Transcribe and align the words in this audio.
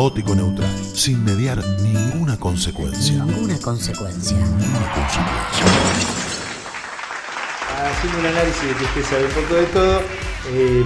caótico 0.00 0.34
neutral, 0.34 0.70
sin 0.94 1.22
mediar 1.26 1.62
ninguna 1.82 2.38
consecuencia. 2.38 3.22
Ninguna 3.22 3.58
consecuencia. 3.58 4.34
Ninguna 4.38 4.92
consecuencia. 4.94 6.06
Haciendo 7.92 8.18
un 8.20 8.24
análisis 8.26 8.62
de 8.62 8.74
que 8.76 8.84
usted 8.84 9.04
sabe 9.04 9.24
un 9.26 9.30
poco 9.32 9.54
de 9.56 9.66
todo, 9.66 10.00
eh, 10.54 10.84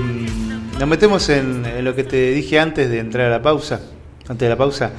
nos 0.80 0.88
metemos 0.88 1.28
en, 1.28 1.64
en 1.64 1.84
lo 1.84 1.94
que 1.94 2.02
te 2.02 2.32
dije 2.32 2.58
antes 2.58 2.90
de 2.90 2.98
entrar 2.98 3.26
a 3.28 3.30
la 3.30 3.40
pausa. 3.42 3.80
Antes 4.22 4.46
de 4.46 4.48
la 4.48 4.56
pausa. 4.56 4.90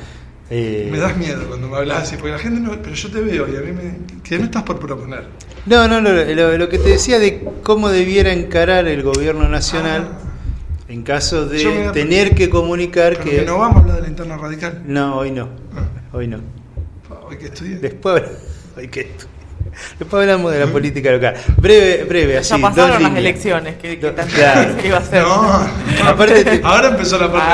Eh, 0.50 0.88
Me 0.90 0.98
das 1.00 1.18
miedo 1.18 1.45
cuando 1.50 1.68
me 1.68 1.76
hablas 1.76 2.04
así, 2.04 2.16
porque 2.16 2.32
la 2.32 2.40
gente 2.40 2.62
no. 2.62 2.72
Pero 2.82 2.95
yo 2.95 3.12
te 3.12 3.20
veo 3.20 3.48
y 3.52 3.58
a 3.58 3.59
mí 3.59 3.73
me. 3.73 3.98
¿Qué 4.23 4.38
me 4.40 4.45
estás 4.45 4.63
por 4.63 4.80
proponer? 4.80 5.26
No, 5.66 5.90
no, 5.90 6.00
lo, 6.00 6.13
lo- 6.23 6.58
lo 6.58 6.70
que 6.70 6.77
te 6.77 6.88
decía 6.88 7.20
de 7.20 7.44
cómo 7.63 7.90
debiera 7.90 8.32
encarar 8.32 8.88
el 8.88 9.04
gobierno 9.04 9.50
nacional 9.50 10.08
Ah, 10.09 10.25
en 10.88 11.03
caso 11.03 11.45
de 11.48 11.89
tener 11.94 12.35
que 12.35 12.49
comunicar 12.49 13.17
que... 13.20 13.38
que 13.38 13.41
no 13.45 13.57
vamos 13.59 13.77
a 13.77 13.80
hablar 13.81 13.95
de 13.98 14.02
la 14.03 14.07
interna 14.07 14.38
radical. 14.38 14.81
No, 14.85 15.17
hoy 15.17 15.31
no. 15.31 15.49
Ah, 15.75 15.88
Hoy 16.13 16.27
no. 16.27 16.39
hoy 17.27 17.38
que 17.38 17.45
estudié. 17.45 17.75
Después, 17.77 18.23
hoy 18.77 18.88
que 18.88 19.11
Después 19.99 20.21
hablamos 20.21 20.53
de 20.53 20.59
la 20.59 20.67
política 20.67 21.11
local. 21.11 21.34
Breve, 21.58 22.05
breve, 22.05 22.38
así. 22.38 22.52
ya 22.52 22.58
pasaron 22.59 22.75
dos 22.75 22.89
las 22.91 22.99
líneas. 23.11 23.17
elecciones, 23.20 23.75
que, 23.75 23.99
que 23.99 24.11
tanto 24.11 24.34
claro. 24.34 24.71
iba 24.85 24.95
a 24.95 24.99
hacer. 25.02 25.21
No, 25.21 25.67
Aparte 26.08 26.44
te- 26.45 26.61
ahora 26.63 26.88
empezó 26.89 27.17
la 27.20 27.30
parte 27.30 27.45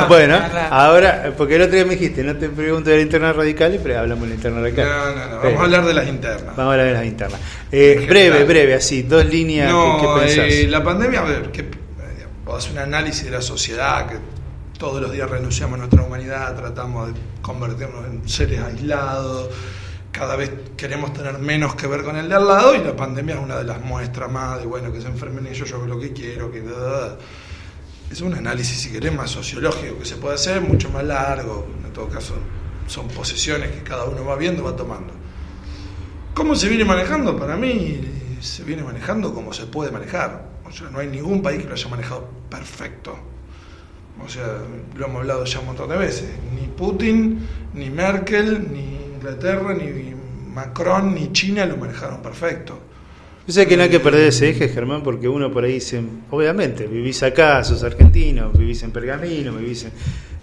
Ah, 0.00 0.06
bueno. 0.08 0.38
Claro. 0.50 0.74
ahora, 0.74 1.32
porque 1.36 1.54
el 1.56 1.62
otro 1.62 1.76
día 1.76 1.84
me 1.84 1.94
dijiste, 1.94 2.24
no 2.24 2.34
te 2.34 2.48
pregunto 2.48 2.90
de 2.90 2.96
la 2.96 3.02
interna 3.02 3.32
radical, 3.32 3.78
pero 3.84 4.00
hablamos 4.00 4.24
de 4.24 4.28
la 4.30 4.34
interna 4.34 4.60
radical. 4.62 4.88
No, 4.88 5.06
no, 5.14 5.30
no, 5.36 5.42
vamos 5.42 5.60
a 5.60 5.64
hablar 5.64 5.84
de 5.86 5.94
las 5.94 6.08
internas. 6.08 6.56
Vamos 6.56 6.58
a 6.58 6.70
hablar 6.72 6.86
de 6.86 6.92
las 6.94 7.04
internas. 7.06 7.40
Eh, 7.70 8.06
breve, 8.08 8.44
breve, 8.44 8.74
así, 8.74 9.02
dos 9.02 9.24
líneas. 9.26 9.70
No, 9.70 9.98
¿qué, 10.00 10.06
qué 10.06 10.20
pensás? 10.26 10.52
eh, 10.52 10.66
la 10.68 10.82
pandemia, 10.82 11.20
a 11.20 11.24
ver, 11.24 11.42
que, 11.52 11.66
vos 12.50 12.64
haces 12.64 12.72
un 12.72 12.78
análisis 12.78 13.24
de 13.24 13.30
la 13.30 13.42
sociedad, 13.42 14.08
que 14.08 14.18
todos 14.76 15.00
los 15.00 15.12
días 15.12 15.30
renunciamos 15.30 15.74
a 15.74 15.78
nuestra 15.78 16.02
humanidad, 16.02 16.56
tratamos 16.56 17.14
de 17.14 17.20
convertirnos 17.40 18.04
en 18.06 18.28
seres 18.28 18.60
aislados, 18.60 19.50
cada 20.10 20.34
vez 20.34 20.50
queremos 20.76 21.12
tener 21.12 21.38
menos 21.38 21.76
que 21.76 21.86
ver 21.86 22.02
con 22.02 22.16
el 22.16 22.28
de 22.28 22.34
al 22.34 22.48
lado 22.48 22.74
y 22.74 22.78
la 22.78 22.96
pandemia 22.96 23.36
es 23.36 23.40
una 23.40 23.56
de 23.58 23.64
las 23.64 23.80
muestras 23.80 24.30
más 24.30 24.58
de, 24.58 24.66
bueno, 24.66 24.92
que 24.92 25.00
se 25.00 25.06
enfermen 25.06 25.46
ellos, 25.46 25.70
yo 25.70 25.86
lo 25.86 25.98
que 25.98 26.12
quiero, 26.12 26.50
que... 26.50 26.64
Es 28.10 28.20
un 28.20 28.34
análisis, 28.34 28.76
si 28.76 28.90
querés, 28.90 29.14
más 29.14 29.30
sociológico 29.30 30.00
que 30.00 30.04
se 30.04 30.16
puede 30.16 30.34
hacer, 30.34 30.60
mucho 30.60 30.90
más 30.90 31.04
largo, 31.04 31.68
en 31.84 31.92
todo 31.92 32.08
caso 32.08 32.34
son 32.88 33.06
posiciones 33.06 33.70
que 33.70 33.84
cada 33.84 34.02
uno 34.06 34.24
va 34.24 34.34
viendo, 34.34 34.64
va 34.64 34.74
tomando. 34.74 35.12
¿Cómo 36.34 36.56
se 36.56 36.68
viene 36.68 36.84
manejando? 36.84 37.38
Para 37.38 37.56
mí 37.56 38.00
se 38.40 38.64
viene 38.64 38.82
manejando 38.82 39.32
como 39.32 39.52
se 39.52 39.66
puede 39.66 39.92
manejar. 39.92 40.49
O 40.70 40.72
sea, 40.72 40.88
no 40.88 41.00
hay 41.00 41.08
ningún 41.08 41.42
país 41.42 41.62
que 41.62 41.68
lo 41.68 41.74
haya 41.74 41.88
manejado 41.88 42.28
perfecto. 42.48 43.18
O 44.24 44.28
sea, 44.28 44.58
lo 44.96 45.06
hemos 45.06 45.20
hablado 45.22 45.44
ya 45.44 45.58
un 45.58 45.66
montón 45.66 45.90
de 45.90 45.96
veces. 45.96 46.30
Ni 46.54 46.68
Putin, 46.68 47.40
ni 47.74 47.90
Merkel, 47.90 48.72
ni 48.72 49.14
Inglaterra, 49.16 49.74
ni 49.74 50.14
Macron, 50.54 51.14
ni 51.14 51.32
China 51.32 51.66
lo 51.66 51.76
manejaron 51.76 52.22
perfecto. 52.22 52.78
Yo 53.46 53.52
sé 53.52 53.66
que 53.66 53.76
no 53.76 53.82
hay 53.82 53.88
que 53.88 53.98
perder 53.98 54.28
ese 54.28 54.50
eje, 54.50 54.68
Germán, 54.68 55.02
porque 55.02 55.26
uno 55.28 55.50
por 55.50 55.64
ahí 55.64 55.74
dice, 55.74 56.00
obviamente, 56.30 56.86
vivís 56.86 57.22
acá, 57.24 57.64
sos 57.64 57.82
argentino, 57.82 58.50
vivís 58.50 58.82
en 58.84 58.92
Pergamino, 58.92 59.54
vivís 59.54 59.84
en... 59.84 59.92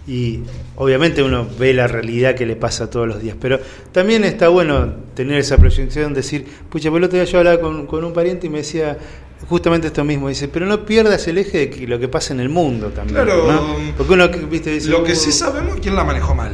Y 0.08 0.40
obviamente 0.76 1.22
uno 1.22 1.46
ve 1.58 1.74
la 1.74 1.86
realidad 1.86 2.34
que 2.34 2.46
le 2.46 2.56
pasa 2.56 2.88
todos 2.88 3.06
los 3.06 3.20
días, 3.20 3.36
pero 3.38 3.60
también 3.92 4.24
está 4.24 4.48
bueno 4.48 4.94
tener 5.14 5.38
esa 5.38 5.58
proyección, 5.58 6.14
decir, 6.14 6.46
pucha, 6.70 6.88
por 6.88 6.98
el 6.98 7.04
otro 7.04 7.16
día 7.18 7.24
yo 7.24 7.38
hablaba 7.38 7.60
con, 7.60 7.86
con 7.86 8.02
un 8.04 8.14
pariente 8.14 8.46
y 8.46 8.50
me 8.50 8.58
decía 8.58 8.96
justamente 9.48 9.88
esto 9.88 10.04
mismo, 10.04 10.28
dice, 10.30 10.48
pero 10.48 10.64
no 10.64 10.86
pierdas 10.86 11.28
el 11.28 11.36
eje 11.38 11.58
de 11.58 11.70
que 11.70 11.86
lo 11.86 11.98
que 11.98 12.08
pasa 12.08 12.32
en 12.32 12.40
el 12.40 12.48
mundo 12.48 12.88
también, 12.88 13.16
Claro, 13.22 13.52
¿no? 13.52 13.76
Porque 13.98 14.14
uno, 14.14 14.28
viste, 14.50 14.70
dice, 14.70 14.88
Lo 14.88 15.04
que 15.04 15.12
"Uh, 15.12 15.16
sí 15.16 15.30
sabemos 15.30 15.74
es 15.76 15.80
quién 15.82 15.94
la 15.94 16.04
manejó 16.04 16.34
mal. 16.34 16.52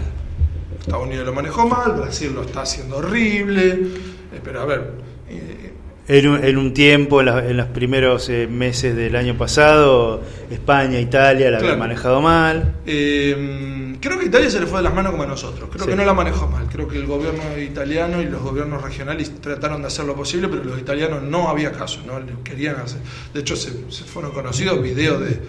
Estados 0.80 1.06
Unidos 1.06 1.24
lo 1.24 1.32
manejó 1.32 1.66
mal, 1.68 1.92
Brasil 1.92 2.32
lo 2.34 2.42
está 2.42 2.62
haciendo 2.62 2.96
horrible. 2.96 3.68
eh, 3.70 4.40
pero 4.42 4.60
a 4.62 4.64
ver, 4.66 4.90
eh, 5.30 5.63
En 6.06 6.28
un, 6.28 6.44
en 6.44 6.58
un 6.58 6.74
tiempo, 6.74 7.20
en, 7.20 7.26
la- 7.26 7.46
en 7.48 7.56
los 7.56 7.66
primeros 7.68 8.28
eh, 8.28 8.46
meses 8.46 8.94
del 8.94 9.16
año 9.16 9.38
pasado, 9.38 10.20
España, 10.50 11.00
Italia 11.00 11.50
la 11.50 11.56
habían 11.56 11.70
Claro. 11.76 11.78
manejado 11.78 12.20
mal. 12.20 12.74
Eh, 12.84 13.96
creo 14.02 14.18
que 14.18 14.26
Italia 14.26 14.50
se 14.50 14.60
le 14.60 14.66
fue 14.66 14.80
de 14.80 14.84
las 14.84 14.92
manos 14.94 15.12
como 15.12 15.22
a 15.22 15.26
nosotros. 15.26 15.70
Creo 15.72 15.84
Sí. 15.84 15.90
que 15.90 15.96
no 15.96 16.04
la 16.04 16.12
manejó 16.12 16.46
mal. 16.46 16.66
Creo 16.70 16.86
que 16.88 16.98
el 16.98 17.06
gobierno 17.06 17.42
italiano 17.58 18.20
y 18.20 18.26
los 18.26 18.42
gobiernos 18.42 18.82
regionales 18.82 19.32
trataron 19.40 19.80
de 19.80 19.86
hacer 19.88 20.04
lo 20.04 20.14
posible, 20.14 20.48
pero 20.48 20.62
los 20.62 20.78
italianos 20.78 21.22
no 21.22 21.48
había 21.48 21.72
caso, 21.72 22.02
no 22.06 22.20
querían 22.44 22.76
hacer. 22.76 23.00
De 23.32 23.40
hecho, 23.40 23.56
se, 23.56 23.70
se 23.90 24.04
fueron 24.04 24.32
conocidos 24.32 24.82
videos 24.82 25.20
de, 25.20 25.40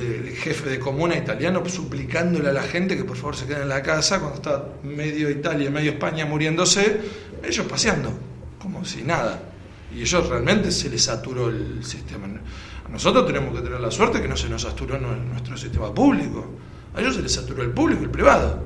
de- 0.00 0.20
de 0.20 0.30
jefe 0.36 0.68
de 0.70 0.78
comuna 0.78 1.16
italiano 1.16 1.64
suplicándole 1.68 2.50
a 2.50 2.52
la 2.52 2.62
gente 2.62 2.96
que 2.96 3.02
por 3.02 3.16
favor 3.16 3.34
se 3.34 3.46
queden 3.46 3.62
en 3.62 3.70
la 3.70 3.82
casa 3.82 4.20
cuando 4.20 4.36
está 4.36 4.64
medio 4.84 5.30
Italia 5.30 5.68
medio 5.68 5.90
España 5.90 6.26
muriéndose, 6.26 7.00
ellos 7.42 7.66
paseando, 7.66 8.12
como 8.60 8.84
si 8.84 9.02
nada. 9.02 9.40
Y 9.94 10.00
ellos 10.00 10.28
realmente 10.28 10.70
se 10.70 10.88
les 10.90 11.02
saturó 11.02 11.48
el 11.48 11.84
sistema. 11.84 12.26
Nosotros 12.90 13.26
tenemos 13.26 13.54
que 13.54 13.62
tener 13.62 13.80
la 13.80 13.90
suerte 13.90 14.20
que 14.20 14.28
no 14.28 14.36
se 14.36 14.48
nos 14.48 14.62
saturó 14.62 14.98
nu- 14.98 15.14
nuestro 15.30 15.56
sistema 15.56 15.92
público. 15.94 16.44
A 16.94 17.00
ellos 17.00 17.14
se 17.16 17.22
les 17.22 17.32
saturó 17.32 17.62
el 17.62 17.70
público, 17.70 18.02
el 18.02 18.10
privado. 18.10 18.64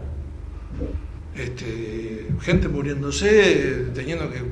Este, 1.35 2.29
gente 2.41 2.69
muriéndose, 2.69 3.87
teniendo 3.95 4.31
que 4.31 4.43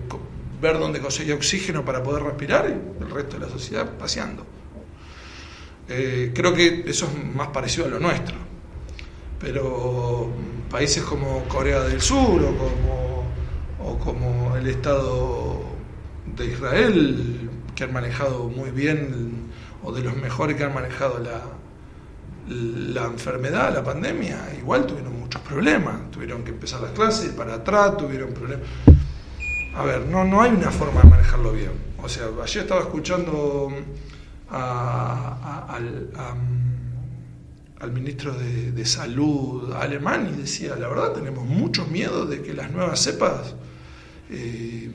ver 0.61 0.79
dónde 0.79 1.01
conseguía 1.01 1.35
oxígeno 1.35 1.85
para 1.85 2.03
poder 2.03 2.23
respirar 2.23 2.69
y 2.69 3.03
el 3.05 3.11
resto 3.11 3.39
de 3.39 3.47
la 3.47 3.53
sociedad 3.53 3.91
paseando. 3.99 4.45
Eh, 5.89 6.33
creo 6.35 6.53
que 6.55 6.85
eso 6.87 7.07
es 7.07 7.35
más 7.35 7.49
parecido 7.49 7.87
a 7.87 7.89
lo 7.89 7.99
nuestro. 8.01 8.37
Pero 9.41 10.31
países 10.71 11.03
como 11.03 11.45
Corea 11.45 11.81
del 11.83 12.01
Sur 12.01 12.43
o 12.43 12.57
como, 12.59 13.25
o 13.85 13.99
como 13.99 14.57
el 14.57 14.67
Estado 14.67 15.58
de 16.39 16.47
Israel, 16.47 17.51
que 17.75 17.85
han 17.85 17.93
manejado 17.93 18.49
muy 18.49 18.71
bien, 18.71 19.49
o 19.83 19.93
de 19.93 20.03
los 20.03 20.17
mejores 20.17 20.57
que 20.57 20.65
han 20.65 20.75
manejado 20.75 21.19
la, 21.19 21.43
la 22.49 23.07
enfermedad, 23.07 23.75
la 23.75 23.85
pandemia, 23.85 24.55
igual 24.59 24.87
tuvieron 24.87 25.19
muchos 25.19 25.43
problemas. 25.43 26.11
Tuvieron 26.11 26.43
que 26.45 26.51
empezar 26.51 26.81
las 26.81 26.93
clases 26.93 27.31
para 27.31 27.55
atrás, 27.55 27.97
tuvieron 27.97 28.33
problemas. 28.33 28.67
A 29.75 29.85
ver, 29.85 30.07
no, 30.07 30.25
no 30.25 30.41
hay 30.41 30.51
una 30.51 30.71
forma 30.71 31.03
de 31.03 31.09
manejarlo 31.11 31.53
bien. 31.53 31.73
O 32.03 32.09
sea, 32.09 32.27
ayer 32.43 32.63
estaba 32.63 32.81
escuchando 32.81 33.71
al, 34.51 36.11
al 37.81 37.93
ministro 37.93 38.33
de, 38.33 38.73
de 38.73 38.85
Salud 38.87 39.73
alemán 39.73 40.31
y 40.33 40.41
decía, 40.41 40.75
la 40.77 40.89
verdad 40.89 41.13
tenemos 41.13 41.45
mucho 41.45 41.87
miedo 41.87 42.25
de 42.27 42.43
que 42.43 42.55
las 42.55 42.71
nuevas 42.73 43.01
cepas 43.01 43.55
eh, 44.31 44.91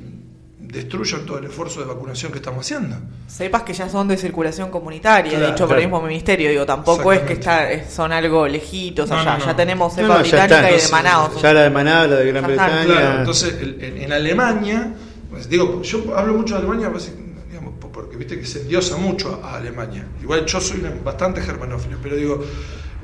destruyan 0.74 1.26
todo 1.26 1.38
el 1.38 1.46
esfuerzo 1.46 1.80
de 1.82 1.86
vacunación 1.86 2.32
que 2.32 2.40
estamos 2.40 2.66
haciendo. 2.66 2.96
Sepas 3.28 3.62
que 3.64 3.74
ya 3.74 3.88
son 3.90 4.08
de 4.08 4.18
circulación 4.18 4.72
comunitaria, 4.72 5.32
Claro, 5.38 5.48
dicho 5.54 5.68
por 5.68 5.78
el 5.78 5.84
mismo 5.84 6.02
ministerio. 6.02 6.50
Digo, 6.50 6.66
tampoco 6.66 7.14
es 7.14 7.22
que 7.22 7.34
está, 7.34 7.72
es- 7.72 7.94
son 7.94 8.12
algo 8.12 8.48
lejitos 8.48 9.08
No, 9.10 9.16
allá. 9.20 9.34
no, 9.34 9.40
no. 9.40 9.46
Ya 9.46 9.56
tenemos 9.56 9.94
cepa 9.94 10.18
británica 10.18 10.58
y 10.58 10.62
de 10.62 10.68
entonces, 10.70 10.92
Manaus. 10.92 11.42
Ya 11.42 11.54
la 11.54 11.62
de 11.64 11.70
Maná, 11.70 12.08
la 12.08 12.16
de 12.18 12.26
Gran 12.32 12.46
Bretaña. 12.46 12.86
Claro, 12.86 13.20
entonces 13.20 13.56
en, 13.62 13.98
en 14.02 14.12
Alemania, 14.12 14.94
pues, 15.30 15.48
digo, 15.48 15.82
yo 15.84 16.18
hablo 16.18 16.34
mucho 16.34 16.56
de 16.56 16.60
Alemania 16.62 16.92
pues, 16.92 17.12
digamos, 17.50 17.76
po- 17.80 17.92
porque 17.92 18.18
viste 18.18 18.40
que 18.40 18.46
se 18.46 18.62
endiosa 18.62 18.98
mucho 18.98 19.40
a, 19.44 19.52
a 19.52 19.58
Alemania. 19.58 20.06
Igual 20.22 20.46
yo 20.46 20.60
soy 20.60 20.84
bastante 21.04 21.42
germanófilo, 21.42 21.98
pero 22.02 22.16
digo, 22.16 22.44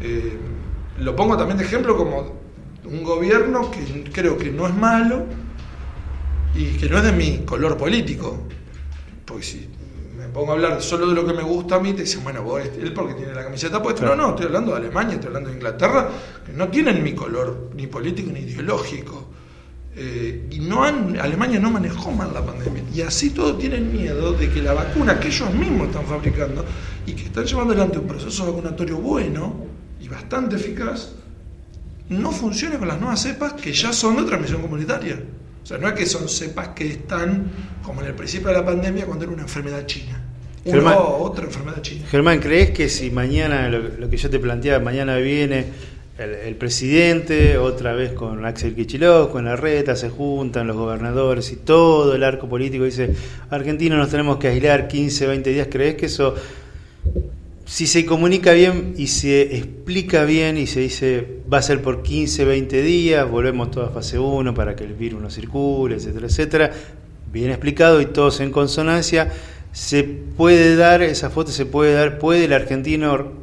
eh, 0.02 0.38
lo 0.98 1.16
pongo 1.16 1.38
también 1.38 1.58
de 1.58 1.64
ejemplo 1.66 1.96
como 1.96 2.40
un 2.86 3.04
gobierno 3.04 3.70
que 3.70 4.10
creo 4.12 4.38
que 4.38 4.50
no 4.50 4.66
es 4.68 4.74
malo 4.74 5.26
y 6.56 6.78
que 6.78 6.90
no 6.90 6.98
es 6.98 7.04
de 7.04 7.12
mi 7.12 7.40
color 7.40 7.78
político. 7.78 8.48
Porque 9.26 9.44
si 9.44 9.70
me 10.18 10.28
pongo 10.28 10.52
a 10.52 10.56
hablar 10.56 10.82
solo 10.82 11.08
de 11.08 11.16
lo 11.16 11.26
que 11.26 11.34
me 11.34 11.44
gusta 11.44 11.76
a 11.76 11.80
mí, 11.80 11.94
te 11.94 12.02
dicen, 12.02 12.24
bueno, 12.24 12.44
vos, 12.44 12.62
él 12.62 12.94
porque 12.94 13.14
tiene 13.14 13.34
la 13.34 13.44
camiseta 13.44 13.82
puesta. 13.82 14.06
No, 14.06 14.16
no, 14.16 14.30
estoy 14.30 14.48
hablando 14.48 14.72
de 14.72 14.78
Alemania, 14.78 15.16
estoy 15.16 15.28
hablando 15.28 15.50
de 15.50 15.56
Inglaterra, 15.56 16.10
que 16.46 16.52
no 16.54 16.68
tienen 16.70 17.04
mi 17.04 17.14
color, 17.14 17.70
ni 17.76 17.88
político 17.88 18.32
ni 18.32 18.40
ideológico. 18.40 19.30
Eh, 19.96 20.48
y 20.52 20.60
no 20.60 20.84
han, 20.84 21.20
Alemania 21.20 21.60
no 21.60 21.72
manejó 21.72 22.12
mal 22.12 22.34
la 22.34 22.46
pandemia. 22.46 22.84
Y 22.94 23.02
así 23.02 23.32
todos 23.32 23.58
tienen 23.60 23.92
miedo 23.92 24.34
de 24.34 24.50
que 24.50 24.62
la 24.62 24.74
vacuna 24.74 25.20
que 25.20 25.28
ellos 25.28 25.54
mismos 25.54 25.88
están 25.88 26.06
fabricando 26.06 26.64
y 27.06 27.14
que 27.14 27.24
están 27.24 27.46
llevando 27.46 27.74
adelante 27.74 28.00
un 28.00 28.08
proceso 28.08 28.46
vacunatorio 28.46 28.98
bueno 28.98 29.66
y 30.00 30.08
bastante 30.08 30.56
eficaz, 30.56 31.14
no 32.10 32.32
funcione 32.32 32.78
con 32.78 32.88
las 32.88 33.00
nuevas 33.00 33.22
cepas 33.22 33.54
que 33.54 33.74
ya 33.74 33.94
son 33.94 34.18
de 34.18 34.24
transmisión 34.24 34.62
comunitaria. 34.62 35.22
O 35.70 35.72
sea, 35.72 35.78
no 35.78 35.88
es 35.88 35.94
que 35.94 36.08
son 36.08 36.28
cepas 36.28 36.70
que 36.70 36.88
están 36.88 37.44
como 37.84 38.02
en 38.02 38.08
el 38.08 38.16
principio 38.16 38.48
de 38.48 38.56
la 38.56 38.66
pandemia 38.66 39.06
cuando 39.06 39.26
era 39.26 39.34
una 39.34 39.44
enfermedad 39.44 39.86
china. 39.86 40.20
Una 40.66 40.74
Germán. 40.74 40.96
o 40.98 41.18
otra 41.18 41.46
enfermedad 41.46 41.80
china. 41.84 42.08
Germán, 42.10 42.40
¿crees 42.40 42.72
que 42.72 42.90
si 42.90 43.12
mañana, 43.12 43.70
lo, 43.70 43.78
lo 43.78 44.10
que 44.10 44.18
yo 44.18 44.32
te 44.32 44.40
planteaba, 44.40 44.84
mañana 44.84 45.18
viene 45.18 45.66
el, 46.18 46.34
el 46.34 46.56
presidente, 46.56 47.60
otra 47.60 47.94
vez 47.94 48.14
con 48.14 48.44
Axel 48.46 48.74
Kicillof, 48.74 49.30
con 49.30 49.46
Larreta, 49.46 49.96
se 49.96 50.10
juntan 50.10 50.66
los 50.66 50.76
gobernadores 50.76 51.52
y 51.52 51.58
todo 51.58 52.16
el 52.16 52.24
arco 52.24 52.50
político 52.50 52.86
dice, 52.86 53.14
Argentina 53.52 53.96
nos 53.96 54.10
tenemos 54.10 54.38
que 54.38 54.48
aislar 54.48 54.88
15, 54.88 55.28
20 55.28 55.50
días, 55.52 55.68
¿crees 55.70 55.94
que 55.94 56.08
eso 56.08 56.34
si 57.70 57.86
se 57.86 58.04
comunica 58.04 58.54
bien 58.54 58.96
y 58.98 59.06
se 59.06 59.56
explica 59.56 60.24
bien 60.24 60.58
y 60.58 60.66
se 60.66 60.80
dice 60.80 61.42
va 61.54 61.60
a 61.60 61.62
ser 61.62 61.84
por 61.84 62.02
15, 62.02 62.44
20 62.44 62.82
días, 62.82 63.30
volvemos 63.30 63.70
todos 63.70 63.90
a 63.90 63.94
fase 63.94 64.18
1 64.18 64.56
para 64.56 64.76
que 64.76 64.86
el 64.86 64.96
virus 64.96 65.22
no 65.22 65.30
circule, 65.30 65.98
etcétera, 65.98 66.26
etcétera, 66.26 66.72
bien 67.32 67.52
explicado 67.52 68.02
y 68.02 68.08
todos 68.08 68.40
en 68.40 68.52
consonancia, 68.52 69.32
se 69.72 70.04
puede 70.04 70.78
dar, 70.78 71.04
esa 71.04 71.30
foto 71.30 71.52
se 71.52 71.68
puede 71.68 71.94
dar, 71.94 72.18
puede 72.18 72.46
el 72.46 72.54
argentino 72.54 73.34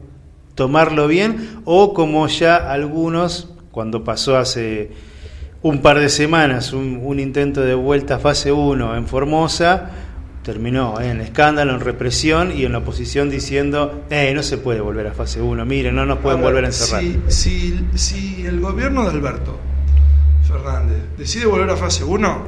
tomarlo 0.56 1.06
bien 1.06 1.60
o 1.64 1.94
como 1.94 2.26
ya 2.26 2.56
algunos, 2.56 3.52
cuando 3.70 4.02
pasó 4.02 4.36
hace 4.36 4.90
un 5.62 5.82
par 5.82 6.00
de 6.00 6.08
semanas 6.08 6.72
un, 6.72 7.00
un 7.00 7.20
intento 7.20 7.60
de 7.60 7.76
vuelta 7.76 8.16
a 8.16 8.18
fase 8.18 8.50
1 8.50 8.96
en 8.96 9.06
Formosa, 9.06 9.92
terminó 10.46 11.00
en 11.00 11.20
escándalo, 11.20 11.74
en 11.74 11.80
represión 11.80 12.52
y 12.56 12.64
en 12.64 12.70
la 12.70 12.78
oposición 12.78 13.28
diciendo, 13.28 14.04
eh, 14.10 14.32
no 14.32 14.44
se 14.44 14.58
puede 14.58 14.80
volver 14.80 15.08
a 15.08 15.12
fase 15.12 15.40
1, 15.42 15.64
miren, 15.66 15.96
no 15.96 16.06
nos 16.06 16.20
pueden 16.20 16.38
A 16.38 16.42
ver, 16.42 16.50
volver 16.52 16.64
a 16.66 16.68
encerrar. 16.68 17.02
Si, 17.02 17.20
si, 17.26 17.86
si 17.96 18.46
el 18.46 18.60
gobierno 18.60 19.02
de 19.02 19.10
Alberto 19.10 19.58
Fernández 20.46 21.02
decide 21.18 21.46
volver 21.46 21.68
a 21.70 21.76
fase 21.76 22.04
1, 22.04 22.46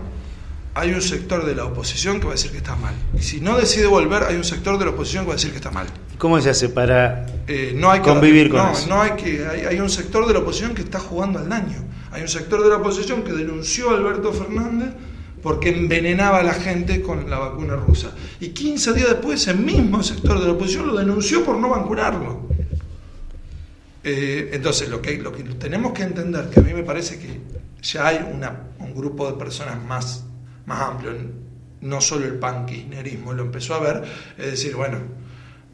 hay 0.75 0.93
un 0.93 1.03
sector 1.03 1.45
de 1.45 1.57
la 1.57 1.65
oposición 1.65 2.21
que 2.21 2.27
va 2.27 2.31
a 2.31 2.37
decir 2.37 2.53
que 2.53 2.59
está 2.59 2.77
mal. 2.77 2.95
Y 3.19 3.23
si 3.23 3.41
no 3.41 3.59
decide 3.59 3.89
volver, 3.89 4.23
hay 4.23 4.37
un 4.37 4.45
sector 4.45 4.79
de 4.79 4.85
la 4.85 4.93
oposición 4.93 5.25
que 5.25 5.31
va 5.31 5.35
a 5.35 5.37
decir 5.37 5.51
que 5.51 5.57
está 5.57 5.73
mal. 5.73 5.89
¿Cómo 6.19 6.41
se 6.41 6.51
hace 6.51 6.69
para 6.69 7.27
Eh, 7.49 7.73
no 7.75 7.91
hay 7.91 7.99
que 7.99 8.11
Convivir 8.11 8.49
con 8.49 8.59
no, 8.59 8.71
eso. 8.71 8.89
no 8.89 9.03
hay 9.03 9.11
que 9.13 9.45
hay, 9.45 9.63
hay 9.63 9.81
un 9.81 9.91
sector 9.91 10.25
de 10.29 10.35
la 10.35 10.39
oposición 10.39 10.73
que 10.73 10.83
está 10.83 11.01
jugando 11.01 11.41
al 11.41 11.49
daño. 11.49 11.83
Hay 12.13 12.23
un 12.23 12.29
sector 12.29 12.63
de 12.63 12.69
la 12.69 12.77
oposición 12.77 13.25
que 13.25 13.33
denunció 13.33 13.91
a 13.91 13.95
Alberto 13.95 14.33
Fernández 14.33 14.91
porque 15.43 15.71
envenenaba 15.71 16.39
a 16.39 16.43
la 16.43 16.55
gente 16.55 17.01
con 17.01 17.29
la 17.29 17.39
vacuna 17.39 17.77
rusa. 17.77 18.13
Y 18.41 18.49
15 18.49 18.93
días 18.95 19.09
después, 19.09 19.43
ese 19.43 19.55
mismo 19.55 20.03
sector 20.03 20.41
de 20.41 20.47
la 20.47 20.53
oposición 20.53 20.89
lo 20.89 20.97
denunció 20.97 21.45
por 21.45 21.57
no 21.57 21.69
vacunarlo. 21.71 22.49
Eh, 24.03 24.51
entonces, 24.53 24.89
lo 24.89 25.03
que, 25.03 25.19
lo 25.19 25.33
que 25.33 25.43
tenemos 25.43 25.93
que 25.93 26.03
entender, 26.03 26.49
que 26.51 26.61
a 26.61 26.63
mí 26.63 26.73
me 26.73 26.83
parece 26.83 27.19
que 27.19 27.41
ya 27.83 28.07
hay 28.07 28.19
un 28.79 28.95
grupo 28.95 29.31
de 29.31 29.39
personas 29.39 29.83
más, 29.85 30.25
más 30.67 30.81
amplio, 30.81 31.13
no 31.81 32.01
solo 32.01 32.27
el 32.27 32.35
panquisnerismo 32.35 33.33
lo 33.33 33.45
empezó 33.45 33.75
a 33.75 33.81
ver, 33.81 34.03
es 34.37 34.47
decir, 34.47 34.75
bueno, 34.75 34.99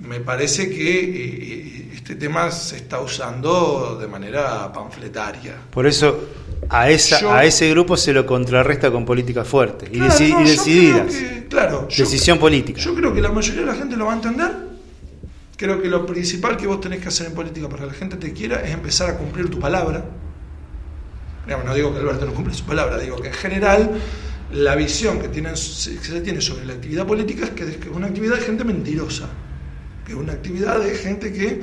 me 0.00 0.20
parece 0.20 0.68
que 0.68 1.00
eh, 1.00 1.90
este 1.94 2.16
tema 2.16 2.50
se 2.50 2.76
está 2.76 3.00
usando 3.00 3.96
de 4.00 4.06
manera 4.06 4.72
panfletaria. 4.72 5.56
Por 5.70 5.86
eso 5.86 6.28
a, 6.68 6.90
esa, 6.90 7.20
Yo- 7.20 7.32
a 7.32 7.44
ese 7.44 7.68
grupo 7.70 7.96
se 7.96 8.12
lo 8.12 8.24
contrarresta 8.26 8.90
con 8.90 9.04
políticas 9.04 9.46
fuertes 9.46 9.88
y, 9.92 9.98
deci- 9.98 10.30
no, 10.30 10.40
y 10.42 10.48
decididas. 10.48 11.14
que- 11.14 11.46
claro, 11.48 11.88
yo- 11.88 12.04
Decisión 12.04 12.38
política. 12.38 12.80
Yo 12.80 12.94
creo 12.94 13.12
que 13.14 13.20
la 13.20 13.30
mayoría 13.30 13.60
de 13.62 13.66
la 13.66 13.74
gente 13.74 13.96
lo 13.96 14.06
va 14.06 14.12
a 14.12 14.16
entender. 14.16 14.50
Creo 15.56 15.80
que 15.80 15.88
lo 15.88 16.04
principal 16.04 16.56
que 16.56 16.66
vos 16.66 16.80
tenés 16.80 17.00
que 17.00 17.08
hacer 17.08 17.26
en 17.28 17.34
política 17.34 17.68
para 17.68 17.82
que 17.82 17.86
la 17.88 17.94
gente 17.94 18.16
te 18.16 18.32
quiera 18.32 18.60
es 18.62 18.72
empezar 18.72 19.08
a 19.10 19.16
cumplir 19.16 19.48
tu 19.50 19.60
palabra. 19.60 20.04
Digamos, 21.46 21.66
no 21.66 21.74
digo 21.74 21.92
que 21.92 22.00
Alberto 22.00 22.26
no 22.26 22.32
cumple 22.34 22.54
su 22.54 22.64
palabra, 22.64 22.98
digo 22.98 23.16
que 23.16 23.28
en 23.28 23.34
general 23.34 23.90
la 24.50 24.74
visión 24.76 25.20
que, 25.20 25.28
tienen, 25.28 25.52
que 25.52 25.58
se 25.58 26.20
tiene 26.22 26.40
sobre 26.40 26.64
la 26.64 26.72
actividad 26.72 27.06
política 27.06 27.44
es 27.44 27.50
que 27.50 27.64
es 27.64 27.76
una 27.92 28.06
actividad 28.06 28.36
de 28.36 28.40
gente 28.42 28.64
mentirosa, 28.64 29.28
que 30.06 30.12
es 30.12 30.18
una 30.18 30.32
actividad 30.32 30.80
de 30.80 30.94
gente 30.94 31.32
que 31.32 31.60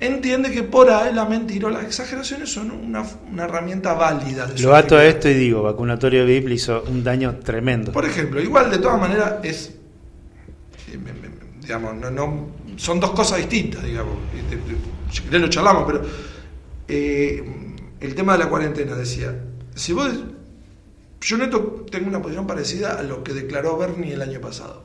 entiende 0.00 0.50
que 0.50 0.62
por 0.62 0.90
ahí 0.90 1.12
la 1.14 1.24
mentira 1.24 1.66
o 1.66 1.70
las 1.70 1.84
exageraciones 1.84 2.52
son 2.52 2.70
una, 2.70 3.04
una 3.30 3.44
herramienta 3.44 3.94
válida. 3.94 4.46
De 4.46 4.60
Lo 4.62 4.74
ato 4.76 4.96
a 4.96 5.04
esto 5.04 5.28
y 5.28 5.34
digo, 5.34 5.62
vacunatorio 5.62 6.24
VIP 6.24 6.48
le 6.48 6.54
hizo 6.54 6.82
un 6.88 7.02
daño 7.02 7.36
tremendo. 7.40 7.92
Por 7.92 8.04
ejemplo, 8.04 8.40
igual 8.40 8.70
de 8.70 8.78
todas 8.78 9.00
maneras 9.00 9.34
es, 9.42 9.74
eh, 10.92 10.98
digamos, 11.60 11.96
no, 11.96 12.10
no- 12.10 12.46
son 12.76 13.00
dos 13.00 13.10
cosas 13.10 13.38
distintas, 13.38 13.82
digamos. 13.82 14.14
Y 14.34 14.42
te- 14.50 14.56
te- 14.56 14.76
Si 15.12 15.22
querés 15.22 15.40
lo 15.40 15.48
charlamos, 15.48 15.84
pero 15.86 16.02
eh, 16.86 17.42
el 18.00 18.14
tema 18.14 18.34
de 18.34 18.38
la 18.40 18.48
cuarentena, 18.48 18.94
decía, 18.94 19.34
si 19.74 19.92
vos, 19.94 20.10
yo 21.20 21.36
neto 21.38 21.86
tengo 21.90 22.08
una 22.08 22.20
posición 22.22 22.46
parecida 22.46 22.98
a 22.98 23.02
lo 23.02 23.24
que 23.24 23.32
declaró 23.32 23.76
Bernie 23.76 24.12
el 24.14 24.22
año 24.22 24.40
pasado, 24.40 24.84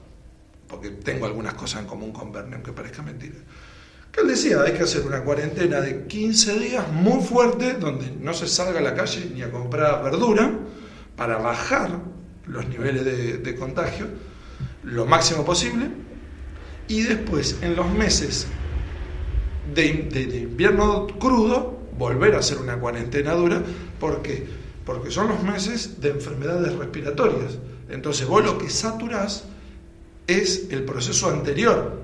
porque 0.67 0.89
tengo 0.89 1.25
algunas 1.25 1.53
cosas 1.55 1.81
en 1.81 1.87
común 1.87 2.11
con 2.11 2.31
Bernie, 2.31 2.55
aunque 2.55 2.71
parezca 2.71 3.01
mentira. 3.03 3.35
Que 4.13 4.21
él 4.21 4.27
decía, 4.27 4.61
hay 4.61 4.73
que 4.73 4.83
hacer 4.83 5.01
una 5.05 5.23
cuarentena 5.23 5.81
de 5.81 6.05
15 6.05 6.59
días 6.59 6.89
muy 6.91 7.21
fuerte, 7.23 7.73
donde 7.73 8.11
no 8.21 8.33
se 8.33 8.47
salga 8.47 8.79
a 8.79 8.83
la 8.83 8.93
calle 8.93 9.29
ni 9.33 9.41
a 9.41 9.51
comprar 9.51 10.01
verdura, 10.03 10.51
para 11.17 11.37
bajar 11.37 11.99
los 12.45 12.67
niveles 12.67 13.43
de, 13.43 13.55
contagio 13.55 14.07
lo 14.83 15.05
máximo 15.05 15.43
posible, 15.43 15.89
y 16.87 17.01
después, 17.01 17.57
en 17.61 17.75
los 17.75 17.89
meses 17.91 18.47
de, 19.73 19.93
de- 20.11 20.25
de 20.27 20.37
invierno 20.41 21.07
crudo, 21.19 21.79
volver 21.97 22.35
a 22.35 22.39
hacer 22.39 22.59
una 22.59 22.77
cuarentena 22.79 23.33
dura, 23.33 23.61
porque 23.99 24.63
porque 24.85 25.11
son 25.11 25.29
los 25.29 25.41
meses 25.43 26.01
de 26.01 26.09
enfermedades 26.09 26.75
respiratorias. 26.75 27.57
Entonces 27.89 28.27
vos 28.27 28.43
lo 28.43 28.57
que 28.57 28.69
saturás 28.69 29.45
es 30.27 30.67
el 30.71 30.83
proceso 30.83 31.29
anterior 31.29 32.01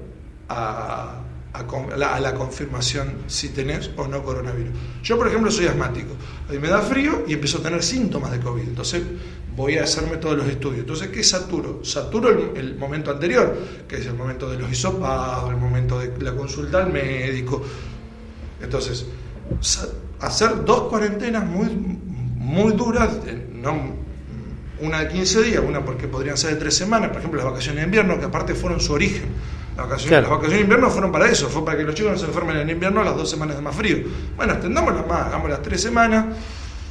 a, 0.47 1.18
a 1.53 2.19
la, 2.19 2.33
confirmación 2.35 3.23
si 3.27 3.49
tenés 3.49 3.89
o 3.97 4.07
no 4.07 4.23
coronavirus. 4.23 4.71
Yo, 5.03 5.17
por 5.17 5.27
ejemplo, 5.27 5.49
soy 5.51 5.65
asmático. 5.65 6.13
A 6.47 6.51
mí 6.51 6.59
me 6.59 6.67
da 6.67 6.81
frío 6.81 7.23
y 7.27 7.33
empiezo 7.33 7.57
a 7.57 7.61
tener 7.61 7.83
síntomas 7.83 8.31
de 8.31 8.39
COVID. 8.39 8.63
Entonces 8.63 9.01
voy 9.55 9.77
a 9.77 9.83
hacerme 9.83 10.17
todos 10.17 10.37
los 10.37 10.47
estudios. 10.47 10.81
Entonces, 10.81 11.07
¿qué 11.09 11.23
saturo? 11.23 11.83
Saturo 11.83 12.29
el, 12.29 12.57
el 12.57 12.77
momento 12.77 13.11
anterior, 13.11 13.57
que 13.87 13.97
es 13.97 14.05
el 14.05 14.13
momento 14.13 14.49
de 14.49 14.59
los 14.59 14.71
hisopados, 14.71 15.49
el 15.49 15.57
momento 15.57 15.99
de 15.99 16.21
la 16.23 16.35
consulta 16.35 16.83
al 16.83 16.93
médico. 16.93 17.63
Entonces, 18.61 19.05
hacer 20.19 20.63
dos 20.65 20.83
cuarentenas 20.83 21.45
muy, 21.45 21.69
muy 21.69 22.73
duras, 22.73 23.09
eh, 23.25 23.47
no 23.53 23.97
una 24.81 25.01
de 25.01 25.09
15 25.09 25.43
días, 25.43 25.63
una 25.65 25.83
porque 25.83 26.07
podrían 26.07 26.37
ser 26.37 26.51
de 26.53 26.55
tres 26.57 26.75
semanas, 26.75 27.09
por 27.09 27.19
ejemplo 27.19 27.37
las 27.37 27.51
vacaciones 27.51 27.81
de 27.81 27.85
invierno, 27.85 28.19
que 28.19 28.25
aparte 28.25 28.55
fueron 28.55 28.79
su 28.79 28.93
origen. 28.93 29.25
Las 29.79 29.87
vacaciones, 29.87 30.07
Claro. 30.09 30.21
las 30.23 30.29
vacaciones 30.31 30.57
de 30.57 30.63
invierno 30.63 30.89
fueron 30.89 31.11
para 31.11 31.29
eso, 31.29 31.47
fue 31.49 31.63
para 31.63 31.77
que 31.77 31.83
los 31.85 31.95
chicos 31.95 32.11
no 32.11 32.17
se 32.17 32.25
enfermen 32.25 32.57
en 32.57 32.69
invierno 32.69 32.99
a 33.01 33.05
las 33.05 33.15
dos 33.15 33.29
semanas 33.29 33.55
de 33.55 33.61
más 33.61 33.73
frío. 33.75 33.97
Bueno, 34.35 34.53
extendámoslas 34.53 35.07
más, 35.07 35.27
hagamos 35.27 35.49
las 35.49 35.61
tres 35.61 35.81
semanas. 35.81 36.25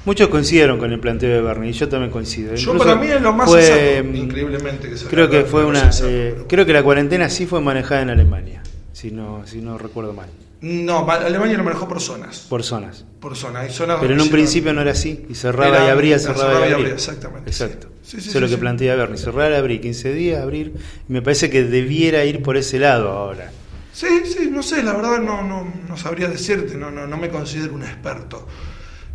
Muchos 0.07 0.29
coincidieron 0.29 0.79
con 0.79 0.91
el 0.91 0.99
planteo 1.01 1.29
de 1.35 1.43
Bernie 1.43 1.73
yo 1.73 1.87
también 1.89 2.11
coincido. 2.11 2.55
Yo 2.55 2.73
Incluso 2.73 2.79
para 2.79 2.97
mí 2.99 3.09
es 3.09 3.21
lo 3.21 3.33
más 3.35 3.47
fue, 3.51 3.61
sensato, 3.63 4.09
mm, 4.09 4.17
increíblemente 4.17 4.89
que 4.89 4.97
se 4.97 5.07
Creo 5.07 5.29
que 5.29 5.43
fue 5.45 5.67
una. 5.67 5.81
sensato, 5.93 6.09
eh, 6.09 6.31
pero- 6.35 6.47
creo 6.49 6.67
que 6.67 6.73
la 6.73 6.83
cuarentena 6.83 7.29
sí 7.29 7.45
fue 7.45 7.61
manejada 7.61 8.01
en 8.03 8.11
Alemania, 8.11 8.63
si 8.93 9.11
no, 9.11 9.43
si 9.47 9.61
no 9.61 9.77
recuerdo 9.77 10.15
mal, 10.15 10.29
No, 10.61 11.05
ma- 11.05 11.15
Alemania 11.15 11.57
lo 11.57 11.63
manejó 11.65 11.87
por 11.87 12.01
zonas. 12.01 12.47
por 12.49 12.63
zonas. 12.65 13.05
Por 13.21 13.37
zonas. 13.37 13.73
Zonas 13.73 13.99
Pero 14.01 14.15
en 14.15 14.21
un 14.21 14.27
sí 14.27 14.33
principio 14.33 14.73
no 14.73 14.81
era 14.81 14.91
así, 14.93 15.25
y 15.29 15.35
cerraba 15.35 15.77
Era- 15.77 15.87
y 15.87 15.91
abría, 15.91 16.19
cerraba 16.19 16.39
cerraba 16.41 16.59
y 16.59 16.61
y 16.61 16.63
abría, 16.73 16.77
abría. 16.77 16.95
exactamente, 16.95 17.51
Exacto. 17.51 17.89
sí. 18.03 18.17
Sí, 18.17 18.21
sí, 18.23 18.29
Eso 18.31 18.39
es 18.39 18.43
lo 18.43 18.49
sí, 18.49 18.53
que 18.55 18.57
sí. 18.57 18.61
plantea 18.61 18.97
Bernie, 18.97 19.19
cerrar, 19.19 19.53
abrir, 19.53 19.81
15 19.81 20.13
días, 20.15 20.43
abrir. 20.43 20.73
Y 21.09 21.13
me 21.13 21.23
parece 21.23 21.51
que 21.51 21.63
debiera 21.65 22.25
ir 22.25 22.43
por 22.43 22.57
ese 22.57 22.79
lado 22.79 23.11
ahora. 23.11 23.53
Sí, 23.93 24.07
sí, 24.25 24.49
no 24.51 24.63
sé, 24.63 24.83
la 24.83 24.95
verdad 24.95 25.19
no, 25.21 25.43
no, 25.43 25.73
no 25.89 25.97
sabría 25.97 26.29
decirte, 26.29 26.77
no, 26.77 26.91
no, 26.91 27.07
no 27.07 27.17
me 27.19 27.29
considero 27.29 27.75
un 27.75 27.83
experto. 27.83 28.47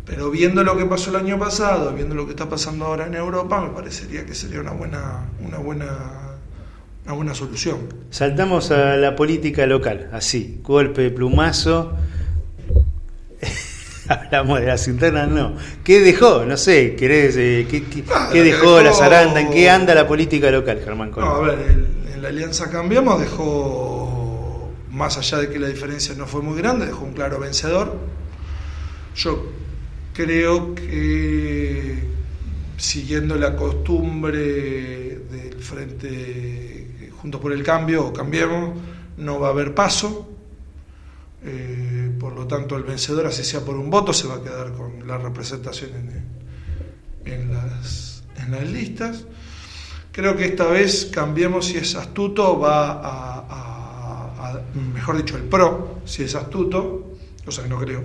Pero 0.06 0.30
viendo 0.30 0.62
lo 0.62 0.76
que 0.76 0.84
pasó 0.84 1.10
el 1.10 1.16
año 1.16 1.38
pasado, 1.38 1.92
viendo 1.94 2.14
lo 2.14 2.24
que 2.26 2.30
está 2.32 2.48
pasando 2.48 2.84
ahora 2.86 3.06
en 3.06 3.14
Europa, 3.14 3.60
me 3.60 3.70
parecería 3.70 4.24
que 4.26 4.34
sería 4.34 4.60
una 4.60 4.72
buena, 4.72 5.28
una 5.40 5.58
buena, 5.58 6.33
una 7.04 7.12
buena 7.14 7.34
solución. 7.34 7.80
Saltamos 8.10 8.70
a 8.70 8.96
la 8.96 9.14
política 9.14 9.66
local, 9.66 10.08
así, 10.12 10.60
golpe 10.62 11.02
de 11.02 11.10
plumazo. 11.10 11.92
Hablamos 14.08 14.60
de 14.60 14.66
las 14.66 14.86
internas, 14.88 15.28
no. 15.28 15.54
¿Qué 15.82 16.00
dejó? 16.00 16.44
No 16.44 16.56
sé, 16.56 16.94
¿querés, 16.96 17.36
eh, 17.36 17.66
¿qué, 17.70 17.84
qué- 17.84 18.04
Ah, 18.10 18.28
qué 18.32 18.42
dejó, 18.42 18.80
la 18.82 18.92
zaranda? 18.92 19.40
¿En 19.40 19.50
qué 19.50 19.68
anda 19.70 19.94
la 19.94 20.06
política 20.06 20.50
local, 20.50 20.80
Germán 20.84 21.08
No, 21.10 21.14
Colón? 21.14 21.30
a 21.30 21.38
ver, 21.54 21.58
el- 21.70 21.86
en 22.14 22.22
la 22.22 22.28
Alianza 22.28 22.70
Cambiamos 22.70 23.20
dejó, 23.20 24.70
más 24.90 25.16
allá 25.18 25.38
de 25.38 25.48
que 25.50 25.58
la 25.58 25.68
diferencia 25.68 26.14
no 26.14 26.26
fue 26.26 26.40
muy 26.42 26.56
grande, 26.58 26.86
dejó 26.86 27.04
un 27.04 27.12
claro 27.12 27.38
vencedor. 27.40 27.98
Yo 29.16 29.46
creo 30.14 30.74
que 30.74 31.98
siguiendo 32.76 33.36
la 33.36 33.56
costumbre 33.56 34.38
del 35.30 35.54
Frente 35.60 36.83
Juntos 37.24 37.40
por 37.40 37.54
el 37.54 37.62
Cambio 37.62 38.04
o 38.08 38.12
Cambiemos, 38.12 38.78
no 39.16 39.40
va 39.40 39.46
a 39.48 39.50
haber 39.52 39.74
paso. 39.74 40.28
Eh, 41.42 42.12
por 42.20 42.34
lo 42.34 42.46
tanto, 42.46 42.76
el 42.76 42.82
vencedor, 42.82 43.24
así 43.24 43.42
sea 43.42 43.60
por 43.60 43.76
un 43.76 43.88
voto, 43.88 44.12
se 44.12 44.28
va 44.28 44.34
a 44.34 44.42
quedar 44.42 44.72
con 44.74 45.06
la 45.08 45.16
representación 45.16 45.92
en, 47.24 47.50
las, 47.50 48.24
en 48.36 48.50
las 48.50 48.68
listas. 48.70 49.24
Creo 50.12 50.36
que 50.36 50.44
esta 50.44 50.66
vez 50.66 51.06
Cambiemos, 51.06 51.64
si 51.64 51.78
es 51.78 51.94
astuto, 51.94 52.58
va 52.60 52.92
a- 52.92 54.60
mejor 54.92 55.16
dicho, 55.16 55.38
el 55.38 55.44
PRO, 55.44 56.00
si 56.04 56.24
es 56.24 56.34
astuto, 56.34 57.16
cosa 57.42 57.62
que 57.62 57.70
no 57.70 57.78
creo, 57.78 58.02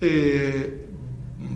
eh, 0.00 0.86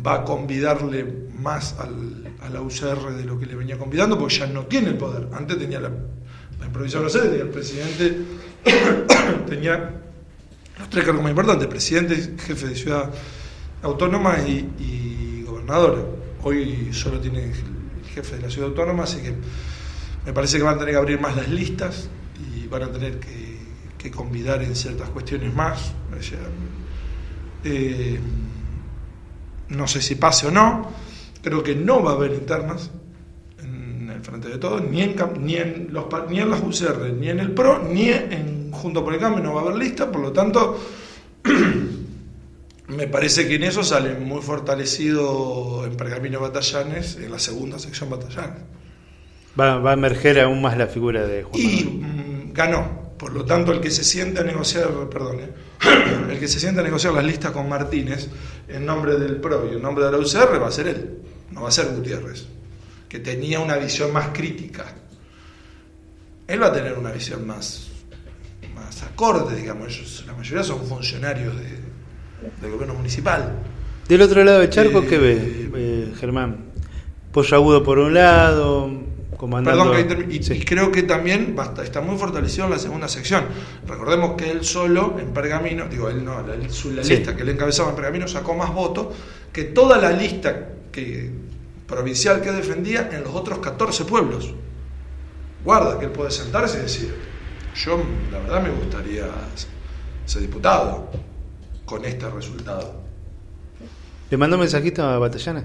va 0.04 0.14
a 0.14 0.24
convidarle 0.24 1.04
más 1.38 1.76
al, 1.78 2.34
a 2.42 2.48
la 2.48 2.60
UCR 2.60 3.12
de 3.14 3.24
lo 3.24 3.38
que 3.38 3.46
le 3.46 3.54
venía 3.54 3.78
convidando, 3.78 4.18
porque 4.18 4.34
ya 4.38 4.46
no 4.48 4.66
tiene 4.66 4.88
el 4.88 4.98
poder. 4.98 5.28
Antes 5.32 5.58
tenía 5.58 5.78
la, 5.80 5.90
la 6.60 6.66
improvisación, 6.66 7.04
no 7.04 7.08
sé, 7.08 7.20
tenía 7.20 7.42
el 7.42 7.50
presidente, 7.50 8.18
tenía 9.48 10.00
los 10.78 10.90
tres 10.90 11.04
cargos 11.04 11.22
más 11.22 11.30
importantes, 11.30 11.66
presidente, 11.68 12.34
jefe 12.38 12.68
de 12.68 12.74
ciudad 12.74 13.10
autónoma 13.82 14.38
y, 14.46 14.68
y 14.78 15.44
gobernador. 15.44 16.18
Hoy 16.42 16.92
solo 16.92 17.20
tiene 17.20 17.44
el 17.44 18.04
jefe 18.14 18.36
de 18.36 18.42
la 18.42 18.50
ciudad 18.50 18.70
autónoma, 18.70 19.04
así 19.04 19.20
que 19.20 19.34
me 20.24 20.32
parece 20.32 20.58
que 20.58 20.62
van 20.62 20.76
a 20.76 20.78
tener 20.78 20.94
que 20.94 20.98
abrir 20.98 21.20
más 21.20 21.36
las 21.36 21.48
listas 21.48 22.08
y 22.38 22.66
van 22.66 22.82
a 22.82 22.92
tener 22.92 23.18
que, 23.18 23.48
convidar 24.14 24.62
en 24.62 24.74
ciertas 24.74 25.10
cuestiones 25.10 25.54
más. 25.54 25.92
Eh, 27.64 28.18
no 29.68 29.86
sé 29.86 30.00
si 30.00 30.14
pase 30.14 30.46
o 30.46 30.50
no, 30.50 30.90
creo 31.42 31.62
que 31.62 31.74
no 31.74 32.02
va 32.02 32.12
a 32.12 32.14
haber 32.14 32.32
internas 32.32 32.90
frente 34.28 34.48
de 34.48 34.58
todos, 34.58 34.82
ni 34.82 35.02
en, 35.02 35.16
ni 35.40 35.56
en, 35.56 35.88
los, 35.90 36.06
ni 36.28 36.40
en 36.40 36.50
las 36.50 36.60
UCR, 36.62 37.12
ni 37.18 37.28
en 37.28 37.40
el 37.40 37.52
PRO, 37.52 37.82
ni 37.88 38.10
en 38.10 38.70
Junto 38.70 39.02
por 39.02 39.14
el 39.14 39.20
Cambio 39.20 39.42
no 39.42 39.54
va 39.54 39.62
a 39.62 39.64
haber 39.64 39.76
lista, 39.76 40.10
por 40.12 40.20
lo 40.20 40.32
tanto, 40.32 40.78
me 42.88 43.08
parece 43.08 43.48
que 43.48 43.56
en 43.56 43.64
eso 43.64 43.82
sale 43.82 44.14
muy 44.14 44.42
fortalecido 44.42 45.84
en 45.86 45.96
Pergamino 45.96 46.40
Batallanes, 46.40 47.16
en 47.16 47.30
la 47.30 47.38
segunda 47.38 47.78
sección 47.78 48.10
Batallanes. 48.10 48.62
Va, 49.58 49.78
va 49.78 49.90
a 49.90 49.94
emerger 49.94 50.38
aún 50.40 50.62
más 50.62 50.76
la 50.76 50.86
figura 50.86 51.26
de 51.26 51.42
Juan 51.42 51.60
Y 51.60 51.84
Manuel. 51.84 52.48
mm, 52.48 52.52
ganó. 52.52 53.08
Por 53.18 53.32
lo 53.32 53.44
tanto, 53.44 53.72
el 53.72 53.80
que 53.80 53.90
se 53.90 54.04
siente 54.04 54.40
a 54.40 54.44
negociar, 54.44 54.88
perdón, 55.10 55.40
eh, 55.40 55.50
el 56.30 56.38
que 56.38 56.46
se 56.46 56.60
siente 56.60 56.80
a 56.80 56.84
negociar 56.84 57.14
las 57.14 57.24
listas 57.24 57.50
con 57.50 57.68
Martínez 57.68 58.28
en 58.68 58.86
nombre 58.86 59.18
del 59.18 59.36
PRO 59.36 59.68
y 59.70 59.74
en 59.74 59.82
nombre 59.82 60.04
de 60.04 60.12
la 60.12 60.18
UCR 60.18 60.62
va 60.62 60.68
a 60.68 60.70
ser 60.70 60.86
él, 60.86 61.18
no 61.50 61.62
va 61.62 61.68
a 61.68 61.72
ser 61.72 61.86
Gutiérrez, 61.96 62.46
que 63.08 63.18
tenía 63.18 63.60
una 63.60 63.76
visión 63.76 64.12
más 64.12 64.28
crítica. 64.32 64.84
Él 66.46 66.62
va 66.62 66.66
a 66.68 66.72
tener 66.72 66.94
una 66.98 67.10
visión 67.12 67.46
más, 67.46 67.88
más 68.74 69.02
acorde, 69.02 69.56
digamos. 69.56 69.88
Ellos, 69.88 70.24
la 70.26 70.32
mayoría 70.34 70.62
son 70.62 70.84
funcionarios 70.86 71.54
de- 71.56 71.78
del 72.62 72.70
gobierno 72.72 72.94
municipal. 72.94 73.52
Del 74.08 74.22
otro 74.22 74.42
lado 74.44 74.60
del 74.60 74.70
charco, 74.70 75.00
Eh, 75.02 75.06
¿qué 75.06 75.18
ve, 75.18 75.70
eh, 75.74 76.12
Germán? 76.18 76.64
Pollo 77.32 77.56
agudo 77.56 77.82
por 77.84 77.98
un 77.98 78.14
lado, 78.14 78.90
comandando... 79.36 79.92
Perdón, 79.92 80.26
que 80.28 80.34
y, 80.36 80.42
Sí. 80.42 80.54
y 80.54 80.64
creo 80.64 80.90
que 80.90 81.02
también 81.02 81.54
basta, 81.54 81.82
está 81.84 82.00
muy 82.00 82.16
fortalecido 82.16 82.64
en 82.64 82.70
la 82.72 82.78
segunda 82.78 83.06
sección. 83.08 83.44
Recordemos 83.86 84.32
que 84.36 84.50
él 84.50 84.64
solo 84.64 85.16
en 85.18 85.28
Pergamino, 85.34 85.86
digo, 85.88 86.08
él 86.08 86.24
no, 86.24 86.40
la, 86.46 86.56
su- 86.70 86.92
la 86.92 87.04
Sí. 87.04 87.16
lista 87.16 87.36
que 87.36 87.42
él 87.42 87.50
encabezaba 87.50 87.90
en 87.90 87.96
Pergamino 87.96 88.26
sacó 88.26 88.54
más 88.54 88.72
votos 88.72 89.08
que 89.52 89.64
toda 89.64 89.98
la 89.98 90.10
lista 90.12 90.68
que, 90.90 91.30
provincial 91.88 92.40
que 92.40 92.52
defendía 92.52 93.08
en 93.10 93.24
los 93.24 93.34
otros 93.34 93.58
14 93.58 94.04
pueblos. 94.04 94.54
Guarda, 95.64 95.98
que 95.98 96.04
él 96.04 96.12
puede 96.12 96.30
sentarse 96.30 96.78
y 96.78 96.82
decir, 96.82 97.14
yo 97.74 98.00
la 98.30 98.38
verdad 98.38 98.62
me 98.62 98.70
gustaría 98.70 99.26
ser 100.24 100.42
diputado 100.42 101.10
con 101.84 102.04
este 102.04 102.30
resultado. 102.30 102.94
¿Le 104.30 104.36
mandó 104.36 104.56
un 104.56 104.60
mensajito 104.60 105.02
a 105.02 105.18
Batallana? 105.18 105.64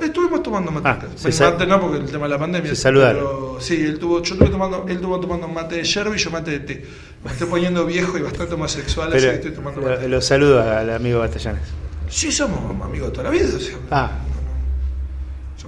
Estuvimos 0.00 0.42
tomando 0.42 0.70
mate. 0.70 0.88
Ah, 1.06 1.28
mate 1.50 1.66
no, 1.66 1.80
porque 1.80 1.98
el 1.98 2.10
tema 2.10 2.24
de 2.24 2.30
la 2.30 2.38
pandemia. 2.38 2.70
se 2.70 2.76
saludaron. 2.76 3.22
pero 3.22 3.56
sí, 3.60 3.74
él 3.84 3.98
tuvo, 3.98 4.22
yo 4.22 4.34
estuve 4.34 4.50
tomando, 4.50 4.84
él 4.86 4.96
estuvo 4.96 5.18
tomando 5.20 5.48
mate 5.48 5.76
de 5.76 5.84
yerba 5.84 6.14
y 6.14 6.18
yo 6.18 6.30
mate 6.30 6.50
de 6.50 6.60
té. 6.60 6.86
Me 7.24 7.30
estoy 7.30 7.46
poniendo 7.48 7.86
viejo 7.86 8.18
y 8.18 8.22
bastante 8.22 8.54
homosexual, 8.54 9.08
así 9.12 9.16
que 9.18 9.22
Pero 9.26 9.34
estoy 9.36 9.50
tomando 9.52 9.80
lo, 9.80 9.88
mate. 9.88 10.08
lo 10.08 10.20
saludo 10.20 10.60
al 10.62 10.90
amigo 10.90 11.20
Batallanes. 11.20 11.62
Sí, 12.08 12.30
somos 12.32 12.58
amigos 12.84 13.08
de 13.08 13.12
toda 13.14 13.24
la 13.24 13.30
vida. 13.30 13.46
o 13.54 13.58
sea, 13.58 13.76
Ah. 13.90 14.10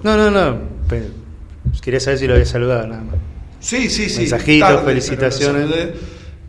No, 0.03 0.17
no. 0.17 0.31
No, 0.31 0.59
Quería 1.81 1.99
saber 1.99 2.19
si 2.19 2.27
lo 2.27 2.33
había 2.33 2.45
saludado 2.45 2.87
nada 2.87 3.01
más. 3.03 3.15
Sí, 3.59 3.89
sí, 3.89 4.09
sí. 4.09 4.19
Mensajitos, 4.21 4.69
tarde, 4.69 4.85
felicitaciones. 4.85 5.89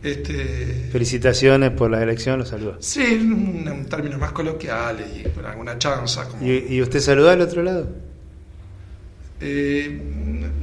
Este, 0.03 0.89
Felicitaciones 0.91 1.71
por 1.71 1.89
la 1.89 2.01
elección, 2.03 2.37
lo 2.39 2.45
saludo. 2.45 2.77
sí, 2.79 3.01
en, 3.03 3.67
en 3.67 3.85
términos 3.89 4.19
más 4.19 4.31
coloquiales 4.31 5.07
y 5.19 5.23
con 5.29 5.45
alguna 5.45 5.77
chanza. 5.79 6.27
Como, 6.27 6.45
¿Y, 6.45 6.65
y 6.69 6.81
usted 6.81 6.99
saludó 6.99 7.29
al 7.31 7.41
otro 7.41 7.63
lado? 7.63 7.89
eh, 9.41 9.99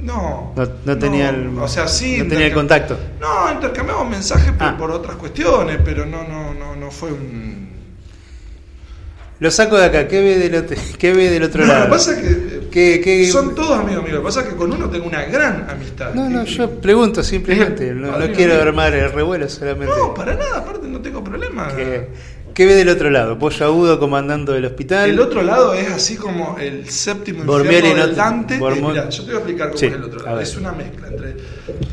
no, 0.01 0.53
No, 0.55 0.69
no 0.85 0.97
tenía 0.97 1.29
el, 1.29 1.57
O 1.59 1.67
sea, 1.67 1.87
sí. 1.87 2.17
no 2.19 2.27
tenía 2.27 2.47
el 2.47 2.53
contacto. 2.53 2.97
No, 3.19 3.51
intercambiamos 3.53 4.09
mensajes 4.09 4.51
por, 4.53 4.63
Ah. 4.67 4.77
por 4.77 4.91
otras 4.91 5.15
cuestiones, 5.17 5.79
pero 5.83 6.05
no, 6.05 6.23
no, 6.27 6.53
no, 6.53 6.75
no 6.75 6.91
fue 6.91 7.11
un. 7.11 7.65
Lo 9.39 9.51
saco 9.51 9.77
de 9.77 9.85
acá, 9.85 10.07
¿qué 10.07 10.21
ve 10.21 10.37
del 10.37 10.55
otro, 10.55 10.77
qué 10.97 11.13
ve 11.13 11.29
del 11.29 11.43
otro 11.43 11.61
No, 11.61 11.67
lado? 11.67 11.79
lo 11.81 11.85
que 11.87 11.91
pasa 11.91 12.11
es 12.13 12.17
que 12.19 12.54
eh, 12.75 13.01
¿Qué- 13.01 13.01
qué- 13.01 13.27
son 13.31 13.55
todos 13.55 13.79
amigos 13.79 14.03
míos. 14.03 14.13
Lo 14.15 14.19
que 14.21 14.25
pasa 14.25 14.41
es 14.41 14.47
que 14.47 14.55
con 14.55 14.71
uno 14.71 14.89
tengo 14.89 15.05
una 15.07 15.23
gran 15.25 15.69
amistad. 15.69 16.13
No, 16.13 16.29
no, 16.29 16.43
yo 16.45 16.69
pregunto 16.79 17.23
simplemente, 17.23 17.89
Eh, 17.89 17.93
no, 17.95 18.17
no 18.17 18.31
quiero 18.33 18.61
armar 18.61 18.93
el 18.93 19.11
revuelo 19.11 19.47
solamente. 19.49 19.93
No, 19.97 20.13
para 20.13 20.35
nada, 20.35 20.57
aparte 20.59 20.87
no 20.87 20.99
tengo 21.01 21.23
problema. 21.23 21.67
¿Qué, 21.75 22.07
qué 22.53 22.65
ve 22.65 22.75
del 22.75 22.89
otro 22.89 23.09
lado? 23.09 23.37
Pollo 23.39 23.65
agudo 23.65 23.99
comandando 23.99 24.55
el 24.55 24.65
hospital. 24.65 25.09
El 25.09 25.19
otro 25.19 25.41
lado 25.41 25.73
es 25.73 25.89
así 25.89 26.15
como 26.15 26.57
el 26.59 26.89
séptimo 26.89 27.39
infierno 27.59 27.95
no 27.95 28.07
del 28.07 28.15
Dante. 28.15 28.55
Eh, 28.55 28.81
mirá, 28.81 29.09
yo 29.09 29.23
te 29.23 29.31
voy 29.31 29.33
a 29.35 29.37
explicar 29.37 29.67
cómo 29.67 29.77
Sí, 29.79 29.85
es 29.87 29.93
el 29.93 30.03
otro 30.03 30.19
lado. 30.23 30.39
Es 30.41 30.55
una 30.57 30.71
mezcla 30.71 31.07
entre 31.07 31.35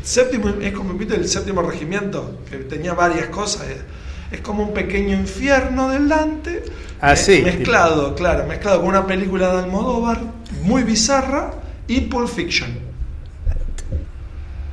séptimo 0.01 0.49
es 0.61 0.73
como 0.73 0.99
el 0.99 1.27
séptimo 1.27 1.61
regimiento 1.61 2.39
que 2.49 2.57
tenía 2.57 2.93
varias 2.93 3.27
cosas. 3.27 3.67
Es, 3.69 3.77
es 4.33 4.41
como 4.41 4.63
un 4.63 4.73
pequeño 4.73 5.15
infierno 5.15 5.89
del 5.89 6.09
Dante. 6.09 6.63
Ah, 6.99 7.13
eh. 7.13 7.41
Mezclado, 7.43 8.15
claro, 8.15 8.45
mezclado 8.47 8.79
con 8.79 8.89
una 8.89 9.05
película 9.05 9.53
de 9.53 9.59
Almodóvar 9.63 10.21
muy 10.63 10.83
bizarra 10.83 11.51
y 11.87 12.01
Pulp 12.01 12.27
Fiction. 12.27 12.69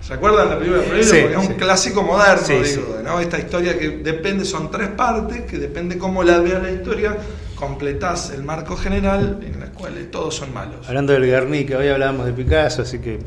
¿Se 0.01 0.15
acuerdan 0.15 0.49
de 0.49 0.55
la 0.55 0.59
película 0.59 0.83
de? 0.83 1.05
Sí, 1.05 1.17
Porque 1.21 1.37
es 1.37 1.43
sí. 1.43 1.53
un 1.53 1.59
clásico 1.59 2.03
moderno, 2.03 2.47
Sí, 2.47 2.55
digo, 2.55 2.99
¿no? 3.05 3.21
Esta 3.21 3.39
historia 3.39 3.79
que 3.79 3.91
depende, 3.99 4.45
son 4.45 4.71
tres 4.71 4.89
partes, 4.89 5.43
que 5.43 5.59
depende 5.59 5.99
cómo 5.99 6.23
la 6.23 6.39
veas 6.39 6.63
la 6.63 6.71
historia, 6.71 7.17
completás 7.61 8.31
el 8.31 8.43
marco 8.43 8.75
general 8.77 9.39
en 9.45 9.61
la 9.61 9.67
cual 9.67 10.09
todos 10.11 10.35
son 10.35 10.53
malos. 10.53 10.89
Hablando 10.89 11.13
del 11.13 11.27
Guernica, 11.27 11.77
hoy 11.79 11.89
hablábamos 11.89 12.25
de 12.27 12.33
Picasso, 12.33 12.83
así 12.83 12.99
que. 12.99 13.19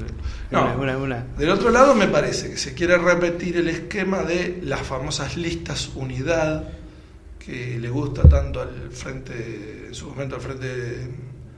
No. 0.52 0.64
Una, 0.64 0.76
una, 0.78 0.98
una- 0.98 1.26
Del 1.38 1.50
otro 1.52 1.70
lado 1.70 1.94
me 1.96 2.08
parece 2.08 2.50
que 2.50 2.58
se 2.58 2.74
quiere 2.74 2.98
repetir 2.98 3.58
el 3.58 3.70
esquema 3.70 4.24
de 4.24 4.60
las 4.64 4.82
famosas 4.82 5.38
listas 5.38 5.92
unidad 5.96 6.64
que 7.40 7.78
le 7.80 7.90
gusta 7.90 8.24
tanto 8.28 8.62
al 8.62 8.90
frente, 8.92 9.86
en 9.88 9.94
su 9.94 10.10
momento 10.10 10.36
al 10.36 10.42
frente 10.42 11.08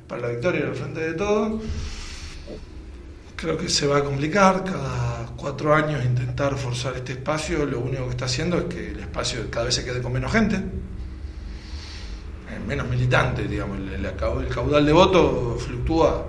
para 0.07 0.21
la 0.23 0.27
victoria, 0.29 0.65
al 0.67 0.75
frente 0.75 0.99
de 0.99 1.13
todo. 1.13 1.61
Creo 3.35 3.57
que 3.57 3.67
se 3.69 3.85
va 3.85 3.97
a 3.97 4.03
complicar 4.03 4.63
cada 4.63 5.25
cuatro 5.35 5.73
años 5.75 6.03
intentar 6.05 6.55
forzar 6.57 6.95
este 6.95 7.13
espacio. 7.13 7.65
Lo 7.65 7.79
único 7.79 8.05
que 8.05 8.11
está 8.11 8.25
haciendo 8.25 8.57
es 8.57 8.63
que 8.65 8.91
el 8.91 8.99
espacio 8.99 9.49
cada 9.51 9.65
vez 9.65 9.75
se 9.75 9.83
quede 9.83 10.01
con 10.01 10.13
menos 10.13 10.31
gente, 10.31 10.57
menos 12.59 12.87
militantes, 12.87 13.49
digamos. 13.49 13.77
El, 13.79 14.15
caudal 14.15 14.85
de 14.85 14.93
voto 14.93 15.57
fluctúa 15.59 16.27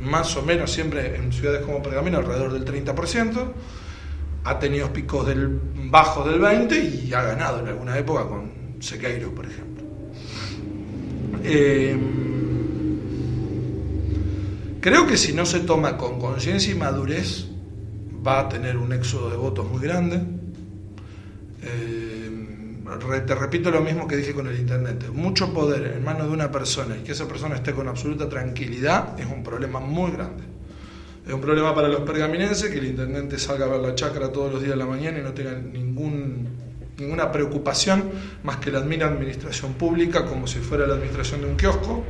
más 0.00 0.36
o 0.36 0.42
menos 0.42 0.70
siempre 0.70 1.16
en 1.16 1.32
ciudades 1.32 1.64
como 1.64 1.82
Pergamino 1.82 2.18
alrededor 2.18 2.52
del 2.52 2.64
30%. 2.64 3.52
Ha 4.44 4.58
tenido 4.58 4.92
picos 4.92 5.26
del 5.26 5.60
bajos 5.90 6.26
del 6.26 6.40
20% 6.40 7.04
y 7.06 7.12
ha 7.12 7.22
ganado 7.22 7.60
en 7.60 7.68
alguna 7.68 7.98
época 7.98 8.26
con 8.26 8.52
Sequeiro, 8.80 9.34
por 9.34 9.46
ejemplo. 9.46 9.84
Eh, 11.42 11.96
creo 14.80 15.06
que 15.06 15.16
si 15.16 15.32
no 15.32 15.46
se 15.46 15.60
toma 15.60 15.96
con 15.96 16.18
conciencia 16.18 16.72
y 16.72 16.76
madurez, 16.76 17.46
va 18.26 18.40
a 18.40 18.48
tener 18.48 18.76
un 18.76 18.92
éxodo 18.92 19.30
de 19.30 19.36
votos 19.36 19.68
muy 19.70 19.80
grande. 19.80 20.20
Eh, 21.62 21.95
te 23.26 23.34
repito 23.34 23.70
lo 23.70 23.80
mismo 23.80 24.06
que 24.06 24.16
dije 24.16 24.32
con 24.32 24.46
el 24.46 24.58
intendente. 24.58 25.10
Mucho 25.10 25.52
poder 25.52 25.94
en 25.96 26.04
manos 26.04 26.28
de 26.28 26.32
una 26.32 26.50
persona 26.50 26.96
y 26.96 27.00
que 27.00 27.12
esa 27.12 27.26
persona 27.26 27.56
esté 27.56 27.72
con 27.72 27.88
absoluta 27.88 28.28
tranquilidad 28.28 29.18
es 29.18 29.26
un 29.26 29.42
problema 29.42 29.80
muy 29.80 30.12
grande. 30.12 30.44
Es 31.26 31.32
un 31.32 31.40
problema 31.40 31.74
para 31.74 31.88
los 31.88 32.00
pergaminenses 32.02 32.70
que 32.70 32.78
el 32.78 32.86
intendente 32.86 33.38
salga 33.38 33.66
a 33.66 33.68
ver 33.68 33.80
la 33.80 33.94
chacra 33.96 34.30
todos 34.30 34.52
los 34.52 34.60
días 34.62 34.74
de 34.74 34.76
la 34.76 34.86
mañana 34.86 35.18
y 35.18 35.22
no 35.22 35.32
tenga 35.32 35.52
ningún, 35.52 36.48
ninguna 36.98 37.32
preocupación 37.32 38.04
más 38.44 38.58
que 38.58 38.70
la 38.70 38.78
admira 38.78 39.08
administración 39.08 39.74
pública 39.74 40.24
como 40.24 40.46
si 40.46 40.60
fuera 40.60 40.86
la 40.86 40.94
administración 40.94 41.40
de 41.40 41.46
un 41.48 41.56
kiosco. 41.56 42.04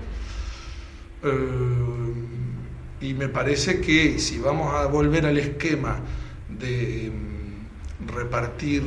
Eh, 1.22 2.06
y 3.00 3.14
me 3.14 3.28
parece 3.28 3.80
que 3.80 4.18
si 4.18 4.38
vamos 4.38 4.74
a 4.74 4.86
volver 4.86 5.24
al 5.24 5.38
esquema 5.38 6.00
de 6.48 7.10
repartir 8.06 8.82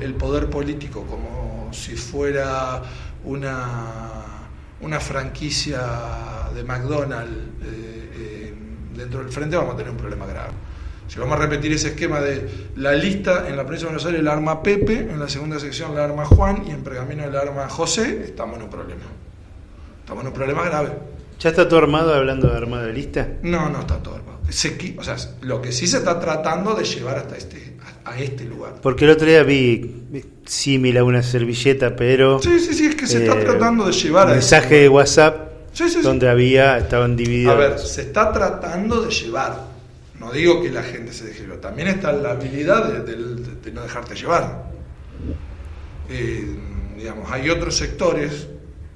el 0.00 0.14
poder 0.14 0.48
político 0.48 1.04
como 1.06 1.70
si 1.72 1.96
fuera 1.96 2.82
una, 3.24 4.10
una 4.80 5.00
franquicia 5.00 5.80
de 6.54 6.62
McDonald's 6.64 7.32
eh, 7.62 8.10
eh, 8.16 8.54
dentro 8.94 9.20
del 9.20 9.30
frente, 9.30 9.56
vamos 9.56 9.74
a 9.74 9.76
tener 9.76 9.90
un 9.90 9.98
problema 9.98 10.26
grave. 10.26 10.52
Si 11.08 11.18
vamos 11.18 11.38
a 11.38 11.42
repetir 11.42 11.72
ese 11.72 11.88
esquema 11.88 12.20
de 12.20 12.68
la 12.76 12.92
lista 12.92 13.48
en 13.48 13.56
la 13.56 13.62
provincia 13.64 13.88
de 13.88 13.94
Buenos 13.94 14.06
Aires 14.06 14.22
la 14.22 14.32
arma 14.32 14.62
Pepe, 14.62 15.00
en 15.00 15.20
la 15.20 15.28
segunda 15.28 15.58
sección 15.58 15.94
la 15.94 16.04
arma 16.04 16.24
Juan 16.24 16.64
y 16.66 16.70
en 16.70 16.82
Pergamino 16.82 17.28
la 17.28 17.40
arma 17.40 17.68
José, 17.68 18.24
estamos 18.24 18.56
en 18.56 18.62
un 18.62 18.70
problema. 18.70 19.02
Estamos 20.00 20.22
en 20.22 20.28
un 20.28 20.34
problema 20.34 20.64
grave. 20.64 20.92
¿Ya 21.40 21.50
está 21.50 21.68
todo 21.68 21.78
armado 21.80 22.14
hablando 22.14 22.48
de 22.48 22.56
armado 22.56 22.84
de 22.84 22.92
lista? 22.92 23.28
No, 23.42 23.68
no 23.68 23.80
está 23.80 24.02
todo 24.02 24.14
armado. 24.16 24.40
Se 24.48 24.94
o 24.96 25.02
sea, 25.02 25.16
lo 25.42 25.60
que 25.60 25.72
sí 25.72 25.86
se 25.86 25.98
está 25.98 26.20
tratando 26.20 26.74
de 26.74 26.84
llevar 26.84 27.18
hasta 27.18 27.36
este 27.36 27.73
a 28.04 28.18
este 28.18 28.44
lugar. 28.44 28.74
Porque 28.82 29.04
el 29.04 29.10
otro 29.10 29.26
día 29.26 29.42
vi 29.42 30.02
símil 30.44 30.96
a 30.98 31.04
una 31.04 31.22
servilleta, 31.22 31.96
pero 31.96 32.40
Sí, 32.42 32.58
sí, 32.60 32.74
sí, 32.74 32.86
es 32.86 32.94
que 32.96 33.06
se 33.06 33.24
está 33.24 33.38
eh, 33.40 33.44
tratando 33.44 33.86
de 33.86 33.92
llevar 33.92 34.28
a 34.28 34.32
mensaje 34.32 34.66
ese 34.66 34.74
de. 34.82 34.88
WhatsApp 34.88 35.50
Sí, 35.72 35.84
sí, 35.88 35.94
sí. 35.96 36.02
donde 36.02 36.28
había 36.28 36.78
estaban 36.78 37.16
divididos. 37.16 37.54
A 37.54 37.58
ver, 37.58 37.78
se 37.78 38.02
está 38.02 38.32
tratando 38.32 39.02
de 39.02 39.10
llevar. 39.10 39.72
No 40.20 40.30
digo 40.30 40.62
que 40.62 40.70
la 40.70 40.82
gente 40.84 41.12
se 41.12 41.24
deje 41.26 41.42
llevar. 41.42 41.58
También 41.58 41.88
está 41.88 42.12
la 42.12 42.30
habilidad 42.32 42.92
de, 42.92 43.00
de- 43.16 43.54
de 43.64 43.72
no 43.72 43.82
dejarte 43.82 44.14
llevar. 44.14 44.70
Eh, 46.08 46.46
digamos, 46.96 47.30
hay 47.32 47.50
otros 47.50 47.74
sectores 47.76 48.46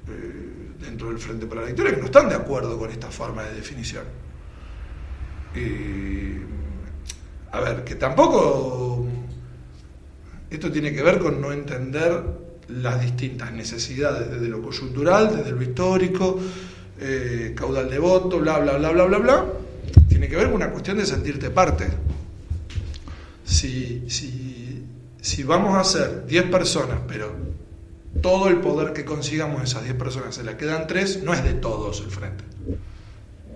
eh, 0.07 0.71
dentro 0.79 1.09
del 1.09 1.17
Frente 1.19 1.45
para 1.47 1.61
la 1.61 1.67
Victoria 1.67 1.93
que 1.95 1.99
no 1.99 2.05
están 2.05 2.29
de 2.29 2.35
acuerdo 2.35 2.77
con 2.77 2.89
esta 2.91 3.07
forma 3.11 3.43
de 3.43 3.55
definición. 3.55 4.03
Eh, 5.55 6.39
a 7.51 7.59
ver, 7.59 7.83
que 7.83 7.95
tampoco 7.95 8.88
esto 10.49 10.71
tiene 10.71 10.93
que 10.93 11.03
ver 11.03 11.19
con 11.19 11.39
no 11.39 11.51
entender 11.51 12.23
las 12.69 13.01
distintas 13.01 13.51
necesidades, 13.51 14.29
desde 14.29 14.47
lo 14.47 14.61
coyuntural, 14.61 15.35
desde 15.35 15.51
lo 15.51 15.61
histórico, 15.61 16.39
eh, 16.99 17.53
caudal 17.55 17.89
de 17.89 17.99
voto, 17.99 18.39
bla, 18.39 18.59
bla, 18.59 18.77
bla, 18.77 18.91
bla, 18.91 19.05
bla, 19.05 19.17
bla. 19.17 19.45
Tiene 20.07 20.27
que 20.27 20.35
ver 20.35 20.47
con 20.47 20.55
una 20.55 20.71
cuestión 20.71 20.97
de 20.97 21.05
sentirte 21.05 21.49
parte. 21.49 21.87
Si, 23.43 24.03
si, 24.09 24.83
si 25.21 25.43
vamos 25.43 25.77
a 25.77 25.83
ser 25.83 26.25
10 26.25 26.45
personas, 26.45 26.99
pero 27.07 27.33
todo 28.21 28.49
el 28.49 28.57
poder 28.57 28.93
que 28.93 29.05
consigamos 29.05 29.63
esas 29.63 29.83
10 29.83 29.95
personas 29.95 30.35
se 30.35 30.43
la 30.43 30.57
quedan 30.57 30.87
3, 30.87 31.23
no 31.23 31.33
es 31.33 31.43
de 31.43 31.53
todos 31.53 32.01
el 32.01 32.11
frente. 32.11 32.43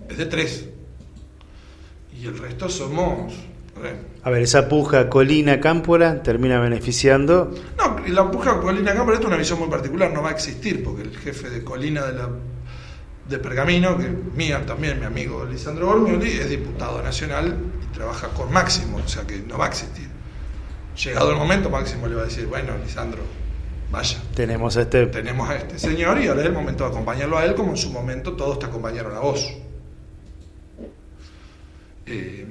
Es 0.08 0.16
de 0.16 0.26
3. 0.26 0.68
Y 2.20 2.26
el 2.26 2.38
resto 2.38 2.68
somos... 2.68 3.34
A 4.22 4.30
ver, 4.30 4.42
esa 4.42 4.68
puja 4.68 5.08
Colina-Cámpora 5.08 6.22
termina 6.22 6.58
beneficiando. 6.60 7.52
No, 7.76 7.96
la 8.08 8.30
puja 8.30 8.60
Colina 8.60 8.94
Cámpora, 8.94 9.16
esto 9.16 9.26
es 9.26 9.28
una 9.28 9.36
visión 9.36 9.58
muy 9.58 9.68
particular, 9.68 10.10
no 10.12 10.22
va 10.22 10.30
a 10.30 10.32
existir, 10.32 10.82
porque 10.82 11.02
el 11.02 11.16
jefe 11.16 11.50
de 11.50 11.62
Colina 11.62 12.06
de, 12.06 12.12
la, 12.14 12.28
de 13.28 13.38
Pergamino, 13.38 13.98
que 13.98 14.08
mía 14.08 14.64
también, 14.64 15.00
mi 15.00 15.06
amigo 15.06 15.44
Lisandro 15.44 15.86
Bormioli, 15.86 16.30
es 16.30 16.48
diputado 16.48 17.02
nacional 17.02 17.56
y 17.82 17.94
trabaja 17.94 18.28
con 18.28 18.52
Máximo, 18.52 18.98
o 19.04 19.08
sea 19.08 19.26
que 19.26 19.38
no 19.40 19.58
va 19.58 19.66
a 19.66 19.68
existir. 19.68 20.08
Llegado 21.04 21.30
el 21.32 21.36
momento, 21.36 21.68
Máximo 21.68 22.06
le 22.06 22.14
va 22.14 22.22
a 22.22 22.26
decir, 22.26 22.46
bueno, 22.46 22.72
Lisandro, 22.82 23.22
vaya, 23.90 24.18
Tenemos 24.34 24.76
a 24.76 24.82
este. 24.82 25.06
tenemos 25.08 25.50
a 25.50 25.56
este 25.56 25.78
señor 25.78 26.20
y 26.20 26.28
ahora 26.28 26.40
es 26.40 26.46
el 26.46 26.52
momento 26.52 26.84
de 26.84 26.90
acompañarlo 26.90 27.36
a 27.36 27.44
él, 27.44 27.54
como 27.54 27.72
en 27.72 27.76
su 27.76 27.90
momento 27.90 28.32
todos 28.34 28.58
te 28.58 28.66
acompañaron 28.66 29.14
a 29.16 29.20
vos. 29.20 29.52
Eh, 32.06 32.46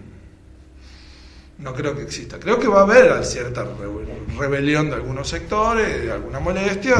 no 1.64 1.74
creo 1.74 1.96
que 1.96 2.04
exista. 2.04 2.38
Creo 2.40 2.60
que 2.60 2.68
va 2.68 2.82
a 2.82 2.84
haber 2.84 3.24
cierta 3.24 3.64
re- 3.64 4.38
rebelión 4.38 4.90
de 4.90 4.96
algunos 4.96 5.28
sectores, 5.30 6.10
alguna 6.12 6.40
molestia, 6.40 6.96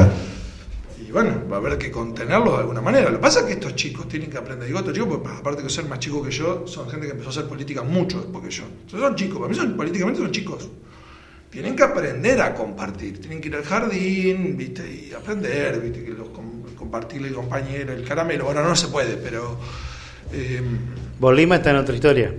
y 1.06 1.10
bueno, 1.12 1.42
va 1.50 1.56
a 1.56 1.58
haber 1.60 1.76
que 1.76 1.90
contenerlo 1.90 2.52
de 2.52 2.58
alguna 2.60 2.80
manera. 2.80 3.10
Lo 3.10 3.16
que 3.18 3.22
pasa 3.22 3.40
es 3.40 3.46
que 3.46 3.52
estos 3.52 3.74
chicos 3.74 4.08
tienen 4.08 4.30
que 4.30 4.38
aprender. 4.38 4.66
Digo, 4.66 4.78
estos 4.78 4.94
chicos, 4.94 5.18
pues, 5.22 5.34
aparte 5.36 5.62
de 5.62 5.68
ser 5.68 5.84
más 5.84 5.98
chicos 5.98 6.26
que 6.26 6.32
yo, 6.32 6.66
son 6.66 6.88
gente 6.88 7.06
que 7.06 7.12
empezó 7.12 7.28
a 7.28 7.32
hacer 7.32 7.44
política 7.44 7.82
mucho 7.82 8.20
después 8.20 8.42
que 8.44 8.50
yo. 8.50 8.64
Entonces 8.64 9.00
son 9.00 9.14
chicos, 9.14 9.36
para 9.38 9.48
mí 9.50 9.54
son, 9.54 9.76
políticamente 9.76 10.20
son 10.20 10.30
chicos. 10.32 10.68
Tienen 11.50 11.76
que 11.76 11.82
aprender 11.84 12.40
a 12.40 12.52
compartir, 12.54 13.20
tienen 13.20 13.40
que 13.40 13.48
ir 13.48 13.56
al 13.56 13.62
jardín, 13.64 14.56
¿viste? 14.56 14.82
Y 14.90 15.12
aprender, 15.12 15.80
¿viste? 15.80 16.02
Que 16.04 16.10
los 16.12 16.30
com- 16.30 16.64
compartirle 16.76 17.28
el 17.28 17.34
compañero, 17.34 17.92
el 17.92 18.02
caramelo. 18.02 18.46
Bueno, 18.46 18.62
no 18.64 18.74
se 18.74 18.88
puede, 18.88 19.16
pero... 19.16 19.56
eh, 20.32 20.60
Bolima 21.20 21.56
está 21.56 21.70
en 21.70 21.76
otra 21.76 21.94
historia. 21.94 22.34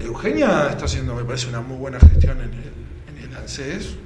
Eugenia 0.00 0.68
está 0.70 0.86
haciendo, 0.86 1.14
me 1.14 1.24
parece, 1.24 1.48
una 1.48 1.60
muy 1.60 1.76
buena 1.76 2.00
gestión 2.00 2.38
en 2.40 2.52
el, 2.52 2.72
en 3.16 3.30
el 3.30 3.36
ANSES. 3.36 3.96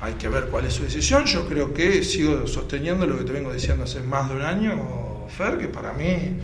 Hay 0.00 0.14
que 0.14 0.28
ver 0.28 0.46
cuál 0.46 0.66
es 0.66 0.74
su 0.74 0.84
decisión. 0.84 1.24
Yo 1.24 1.48
creo 1.48 1.72
que 1.72 2.02
sigo 2.04 2.46
sosteniendo 2.46 3.06
lo 3.06 3.18
que 3.18 3.24
te 3.24 3.32
vengo 3.32 3.52
diciendo 3.52 3.84
hace 3.84 4.00
más 4.00 4.28
de 4.28 4.36
un 4.36 4.42
año, 4.42 5.26
Fer, 5.28 5.58
que 5.58 5.68
para 5.68 5.92
mí 5.92 6.36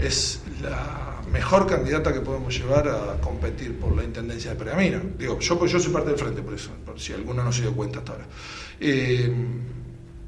es 0.00 0.42
la 0.62 1.20
mejor 1.30 1.66
candidata 1.66 2.12
que 2.12 2.20
podemos 2.20 2.56
llevar 2.56 2.88
a 2.88 3.20
competir 3.20 3.78
por 3.78 3.94
la 3.94 4.04
intendencia 4.04 4.52
de 4.52 4.56
Pergamino. 4.56 5.00
Digo, 5.18 5.38
yo, 5.38 5.58
pues 5.58 5.70
yo 5.70 5.78
soy 5.78 5.92
parte 5.92 6.10
del 6.10 6.18
frente, 6.18 6.42
por 6.42 6.54
eso, 6.54 6.70
si 6.96 7.12
alguno 7.12 7.42
no 7.44 7.52
se 7.52 7.62
dio 7.62 7.74
cuenta 7.74 7.98
hasta 7.98 8.12
ahora. 8.12 8.26
Eh, 8.80 9.30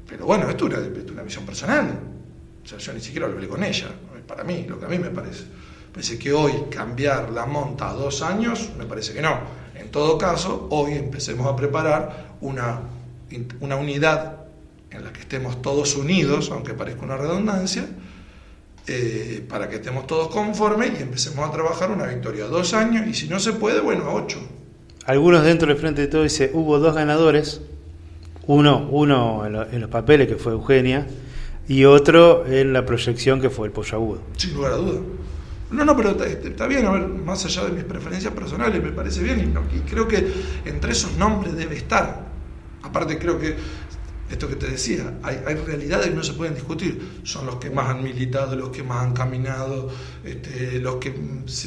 pero 0.07 0.25
bueno, 0.25 0.49
esto 0.49 0.67
es 0.67 0.73
una, 0.73 1.11
una 1.13 1.23
visión 1.23 1.45
personal. 1.45 1.99
Yo 2.63 2.93
ni 2.93 3.01
siquiera 3.01 3.25
hablé 3.25 3.47
con 3.47 3.63
ella, 3.63 3.87
para 4.27 4.43
mí, 4.43 4.65
lo 4.67 4.79
que 4.79 4.85
a 4.85 4.89
mí 4.89 4.99
me 4.99 5.09
parece. 5.09 5.45
Parece 5.93 6.17
que 6.17 6.31
hoy 6.33 6.53
cambiar 6.69 7.31
la 7.31 7.45
monta 7.45 7.89
a 7.89 7.93
dos 7.93 8.21
años, 8.21 8.69
me 8.77 8.85
parece 8.85 9.13
que 9.13 9.21
no. 9.21 9.39
En 9.75 9.89
todo 9.91 10.17
caso, 10.17 10.67
hoy 10.71 10.93
empecemos 10.93 11.47
a 11.47 11.55
preparar 11.55 12.35
una, 12.41 12.79
una 13.59 13.75
unidad 13.75 14.37
en 14.89 15.03
la 15.03 15.11
que 15.11 15.21
estemos 15.21 15.61
todos 15.61 15.95
unidos, 15.95 16.49
aunque 16.51 16.73
parezca 16.73 17.03
una 17.03 17.17
redundancia, 17.17 17.85
eh, 18.87 19.45
para 19.47 19.69
que 19.69 19.75
estemos 19.75 20.07
todos 20.07 20.29
conformes 20.29 20.91
y 20.99 21.03
empecemos 21.03 21.47
a 21.47 21.51
trabajar 21.51 21.91
una 21.91 22.05
victoria 22.07 22.45
a 22.45 22.47
dos 22.47 22.73
años 22.73 23.05
y 23.07 23.13
si 23.13 23.27
no 23.27 23.39
se 23.39 23.53
puede, 23.53 23.79
bueno, 23.81 24.05
a 24.05 24.13
ocho. 24.13 24.39
Algunos 25.05 25.43
dentro 25.43 25.67
del 25.67 25.77
frente 25.77 26.01
de 26.01 26.07
todo 26.07 26.23
dice 26.23 26.51
hubo 26.53 26.79
dos 26.79 26.95
ganadores, 26.95 27.61
uno, 28.47 28.87
uno 28.91 29.45
en, 29.45 29.53
lo- 29.53 29.69
en 29.69 29.81
los 29.81 29.89
papeles 29.89 30.27
que 30.27 30.35
fue 30.35 30.53
Eugenia 30.53 31.07
y 31.67 31.85
otro 31.85 32.45
en 32.47 32.73
la 32.73 32.85
proyección 32.85 33.39
que 33.39 33.49
fue 33.49 33.67
el 33.67 33.73
pollo 33.73 33.95
agudo. 33.97 34.21
Sin 34.37 34.53
lugar 34.55 34.73
a 34.73 34.75
duda. 34.77 34.99
No, 35.71 35.85
no, 35.85 35.95
pero 35.95 36.11
está, 36.11 36.25
está 36.27 36.67
bien, 36.67 36.85
a 36.85 36.91
ver, 36.91 37.07
más 37.07 37.45
allá 37.45 37.65
de 37.65 37.71
mis 37.71 37.83
preferencias 37.85 38.33
personales, 38.33 38.83
me 38.83 38.91
parece 38.91 39.23
bien 39.23 39.39
y, 39.39 39.45
no- 39.47 39.63
y 39.73 39.79
creo 39.89 40.07
que 40.07 40.31
entre 40.65 40.91
esos 40.91 41.15
nombres 41.17 41.55
debe 41.55 41.77
estar. 41.77 42.29
Aparte 42.83 43.17
creo 43.17 43.39
que, 43.39 43.55
esto 44.29 44.47
que 44.49 44.55
te 44.55 44.67
decía, 44.67 45.19
hay, 45.23 45.41
hay 45.45 45.55
realidades 45.55 46.07
que 46.07 46.15
no 46.15 46.23
se 46.23 46.33
pueden 46.33 46.55
discutir. 46.55 47.21
Son 47.23 47.45
los 47.45 47.55
que 47.55 47.69
más 47.69 47.89
han 47.89 48.03
militado, 48.03 48.55
los 48.55 48.69
que 48.69 48.83
más 48.83 49.03
han 49.03 49.13
caminado, 49.13 49.89
este, 50.25 50.79
los 50.79 50.95
que 50.97 51.13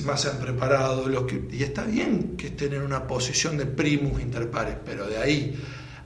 más 0.04 0.20
se 0.20 0.28
han 0.30 0.38
preparado, 0.38 1.08
los 1.08 1.24
que, 1.24 1.48
y 1.50 1.62
está 1.62 1.84
bien 1.84 2.36
que 2.36 2.48
estén 2.48 2.74
en 2.74 2.82
una 2.82 3.06
posición 3.06 3.56
de 3.56 3.66
primus 3.66 4.20
inter 4.20 4.50
pares, 4.50 4.76
pero 4.84 5.06
de 5.06 5.16
ahí 5.18 5.58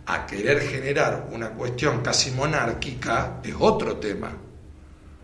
a 0.06 0.24
querer 0.26 0.60
generar 0.60 1.28
una 1.32 1.50
cuestión 1.50 2.00
casi 2.00 2.30
monárquica 2.30 3.40
es 3.44 3.54
otro 3.58 3.96
tema. 3.96 4.36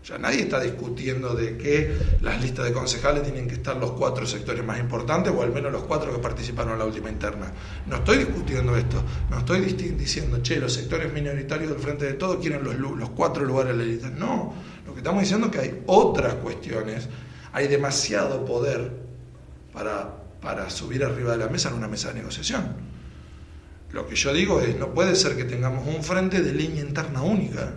Sea, 0.05 0.19
nadie 0.19 0.41
está 0.41 0.59
discutiendo 0.59 1.33
de 1.33 1.57
que 1.57 1.97
las 2.21 2.39
listas 2.39 2.65
de 2.65 2.73
concejales 2.73 3.23
tienen 3.23 3.47
que 3.47 3.55
estar 3.55 3.75
los 3.75 3.93
cuatro 3.93 4.27
sectores 4.27 4.63
más 4.63 4.79
importantes 4.79 5.33
o 5.35 5.41
al 5.41 5.51
menos 5.51 5.71
los 5.71 5.81
cuatro 5.85 6.13
que 6.13 6.19
participaron 6.19 6.73
en 6.73 6.77
la 6.77 6.85
última 6.85 7.09
interna. 7.09 7.51
No 7.87 7.95
estoy 7.95 8.19
discutiendo 8.19 8.77
esto, 8.77 9.01
no 9.31 9.39
estoy 9.39 9.61
diciendo, 9.61 10.43
che, 10.43 10.59
los 10.59 10.73
sectores 10.73 11.11
minoritarios 11.11 11.71
del 11.71 11.79
Frente 11.79 12.05
de 12.05 12.13
Todo 12.13 12.39
quieren 12.39 12.63
los, 12.63 12.75
los 12.75 13.09
cuatro 13.09 13.43
lugares 13.43 13.75
de 13.75 13.83
la 13.83 13.91
lista. 13.91 14.11
No, 14.11 14.53
lo 14.85 14.93
que 14.93 14.99
estamos 14.99 15.23
diciendo 15.23 15.47
es 15.47 15.51
que 15.53 15.59
hay 15.59 15.81
otras 15.87 16.35
cuestiones, 16.35 17.09
hay 17.51 17.67
demasiado 17.67 18.45
poder 18.45 18.91
para, 19.73 20.17
para 20.39 20.69
subir 20.69 21.03
arriba 21.03 21.31
de 21.31 21.39
la 21.39 21.47
mesa 21.47 21.69
en 21.69 21.77
una 21.77 21.87
mesa 21.87 22.09
de 22.09 22.19
negociación. 22.19 22.75
Lo 23.91 24.05
que 24.05 24.15
yo 24.15 24.31
digo 24.33 24.61
es, 24.61 24.77
no 24.77 24.93
puede 24.93 25.15
ser 25.15 25.35
que 25.35 25.45
tengamos 25.45 25.87
un 25.87 26.03
frente 26.03 26.43
de 26.43 26.53
línea 26.53 26.83
interna 26.83 27.23
única. 27.23 27.73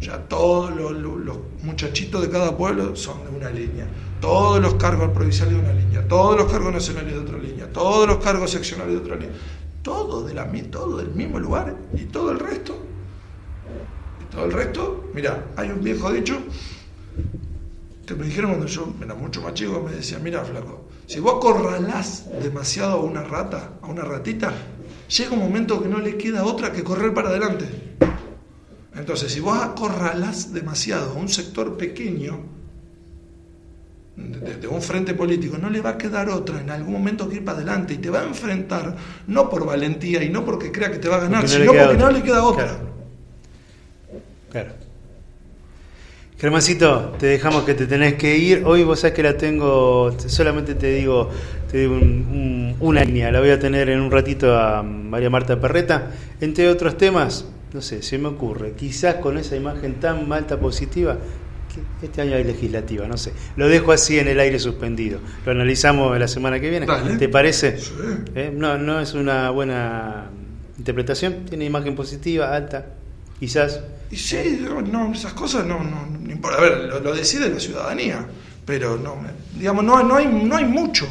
Sea, 0.00 0.28
todos 0.28 0.70
los, 0.70 1.38
muchachitos 1.62 2.22
de 2.22 2.30
cada 2.30 2.56
pueblo 2.56 2.94
son 2.94 3.24
de 3.24 3.36
una 3.36 3.50
línea. 3.50 3.86
Todos 4.20 4.60
los 4.60 4.74
cargos 4.74 5.10
provinciales 5.10 5.54
de 5.54 5.60
una 5.60 5.72
línea. 5.72 6.06
Todos 6.06 6.36
los 6.36 6.50
cargos 6.50 6.72
nacionales 6.72 7.12
de 7.14 7.18
otra 7.18 7.38
línea. 7.38 7.72
Todos 7.72 8.06
los 8.06 8.18
cargos 8.18 8.50
seccionales 8.50 8.94
de 8.94 9.00
otra 9.00 9.16
línea. 9.16 9.36
Todo, 9.82 10.24
de 10.24 10.34
la, 10.34 10.50
todo 10.70 10.98
del 10.98 11.10
mismo 11.10 11.38
lugar. 11.38 11.76
Y 11.94 12.04
todo 12.04 12.30
el 12.30 12.38
resto. 12.38 12.76
Y 14.22 14.32
todo 14.32 14.44
el 14.44 14.52
resto. 14.52 15.10
Mira, 15.14 15.46
hay 15.56 15.70
un 15.70 15.82
viejo 15.82 16.12
dicho 16.12 16.38
que 18.08 18.14
me 18.14 18.24
dijeron 18.24 18.52
cuando 18.52 18.66
yo 18.66 18.94
era 19.02 19.14
mucho 19.14 19.42
más 19.42 19.52
chico, 19.52 19.82
me 19.84 19.94
decían, 19.94 20.22
mira 20.22 20.42
flaco, 20.42 20.88
si 21.06 21.20
vos 21.20 21.34
acorralás 21.36 22.24
demasiado 22.42 22.92
a 22.92 23.02
una 23.02 23.22
rata, 23.22 23.72
a 23.82 23.86
una 23.86 24.02
ratita, 24.02 24.50
llega 25.14 25.32
un 25.32 25.40
momento 25.40 25.82
que 25.82 25.88
no 25.90 25.98
le 25.98 26.16
queda 26.16 26.44
otra 26.44 26.72
que 26.72 26.82
correr 26.82 27.12
para 27.12 27.28
adelante. 27.28 27.87
Entonces, 28.98 29.32
si 29.32 29.40
vos 29.40 29.56
acorralás 29.62 30.52
demasiado 30.52 31.12
a 31.12 31.14
un 31.14 31.28
sector 31.28 31.76
pequeño 31.76 32.40
de, 34.16 34.56
de 34.56 34.66
un 34.66 34.82
frente 34.82 35.14
político, 35.14 35.56
no 35.58 35.70
le 35.70 35.80
va 35.80 35.90
a 35.90 35.98
quedar 35.98 36.28
otra 36.28 36.60
en 36.60 36.70
algún 36.70 36.92
momento 36.94 37.28
que 37.28 37.36
ir 37.36 37.44
para 37.44 37.58
adelante 37.58 37.94
y 37.94 37.98
te 37.98 38.10
va 38.10 38.20
a 38.20 38.24
enfrentar, 38.24 38.96
no 39.28 39.48
por 39.48 39.64
valentía 39.64 40.22
y 40.24 40.28
no 40.28 40.44
porque 40.44 40.72
crea 40.72 40.90
que 40.90 40.98
te 40.98 41.08
va 41.08 41.16
a 41.16 41.20
ganar, 41.20 41.42
Porque 41.42 41.56
sino 41.56 41.72
porque 41.72 41.96
no 41.96 42.10
le 42.10 42.22
queda 42.22 42.42
otra. 42.42 42.66
Claro. 42.66 42.88
Claro. 44.50 44.72
Germancito, 46.38 47.14
te 47.18 47.26
dejamos 47.26 47.64
que 47.64 47.74
te 47.74 47.86
tenés 47.86 48.14
que 48.14 48.36
ir. 48.36 48.62
Hoy 48.64 48.84
vos 48.84 49.00
sabés 49.00 49.14
que 49.14 49.22
la 49.24 49.36
tengo, 49.36 50.14
solamente 50.26 50.74
te 50.76 50.94
digo, 50.94 51.28
te 51.70 51.78
digo 51.78 51.94
un- 51.94 52.00
un- 52.00 52.76
una 52.80 53.02
línea, 53.04 53.30
la 53.32 53.40
voy 53.40 53.50
a 53.50 53.58
tener 53.58 53.88
en 53.90 54.00
un 54.00 54.10
ratito 54.10 54.56
a 54.56 54.82
María 54.82 55.30
Marta 55.30 55.60
Perreta. 55.60 56.10
Entre 56.40 56.68
otros 56.68 56.96
temas, 56.96 57.44
no 57.72 57.82
sé, 57.82 58.02
se 58.02 58.18
me 58.18 58.28
ocurre, 58.28 58.72
quizás 58.72 59.16
con 59.16 59.38
esa 59.38 59.56
imagen 59.56 60.00
tan 60.00 60.30
alta 60.32 60.58
positiva, 60.58 61.18
que 62.00 62.06
este 62.06 62.22
año 62.22 62.36
hay 62.36 62.44
legislativa, 62.44 63.06
no 63.06 63.16
sé. 63.16 63.32
Lo 63.56 63.68
dejo 63.68 63.92
así 63.92 64.18
en 64.18 64.28
el 64.28 64.40
aire 64.40 64.58
suspendido. 64.58 65.20
Lo 65.44 65.52
analizamos 65.52 66.18
la 66.18 66.28
semana 66.28 66.60
que 66.60 66.70
viene. 66.70 66.86
Dale. 66.86 67.16
¿Te 67.16 67.28
parece? 67.28 67.78
Sí. 67.78 67.92
¿Eh? 68.34 68.52
No, 68.54 68.78
no 68.78 69.00
es 69.00 69.12
una 69.14 69.50
buena 69.50 70.30
interpretación. 70.78 71.44
Tiene 71.44 71.66
imagen 71.66 71.94
positiva, 71.94 72.54
alta, 72.54 72.86
quizás. 73.38 73.80
Y 74.10 74.16
sí, 74.16 74.66
no, 74.90 75.12
esas 75.12 75.34
cosas 75.34 75.66
no, 75.66 75.84
no, 75.84 76.06
no 76.06 76.32
importa. 76.32 76.58
A 76.58 76.60
ver, 76.62 76.78
lo, 76.84 77.00
lo 77.00 77.14
decide 77.14 77.50
la 77.50 77.60
ciudadanía, 77.60 78.26
pero 78.64 78.96
no, 78.96 79.16
digamos, 79.56 79.84
no, 79.84 80.02
no, 80.02 80.16
hay, 80.16 80.26
no 80.26 80.56
hay 80.56 80.64
mucho. 80.64 81.06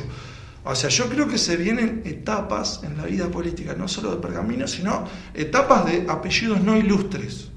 O 0.69 0.75
sea, 0.75 0.89
yo 0.89 1.07
creo 1.09 1.27
que 1.27 1.37
se 1.37 1.55
vienen 1.55 2.01
etapas 2.05 2.81
en 2.83 2.97
la 2.97 3.05
vida 3.05 3.29
política, 3.29 3.73
no 3.77 3.87
solo 3.87 4.11
de 4.11 4.17
Pergamino, 4.17 4.67
sino 4.67 5.05
etapas 5.33 5.85
de 5.85 6.05
apellidos 6.09 6.61
no 6.61 6.75
ilustres. 6.75 7.49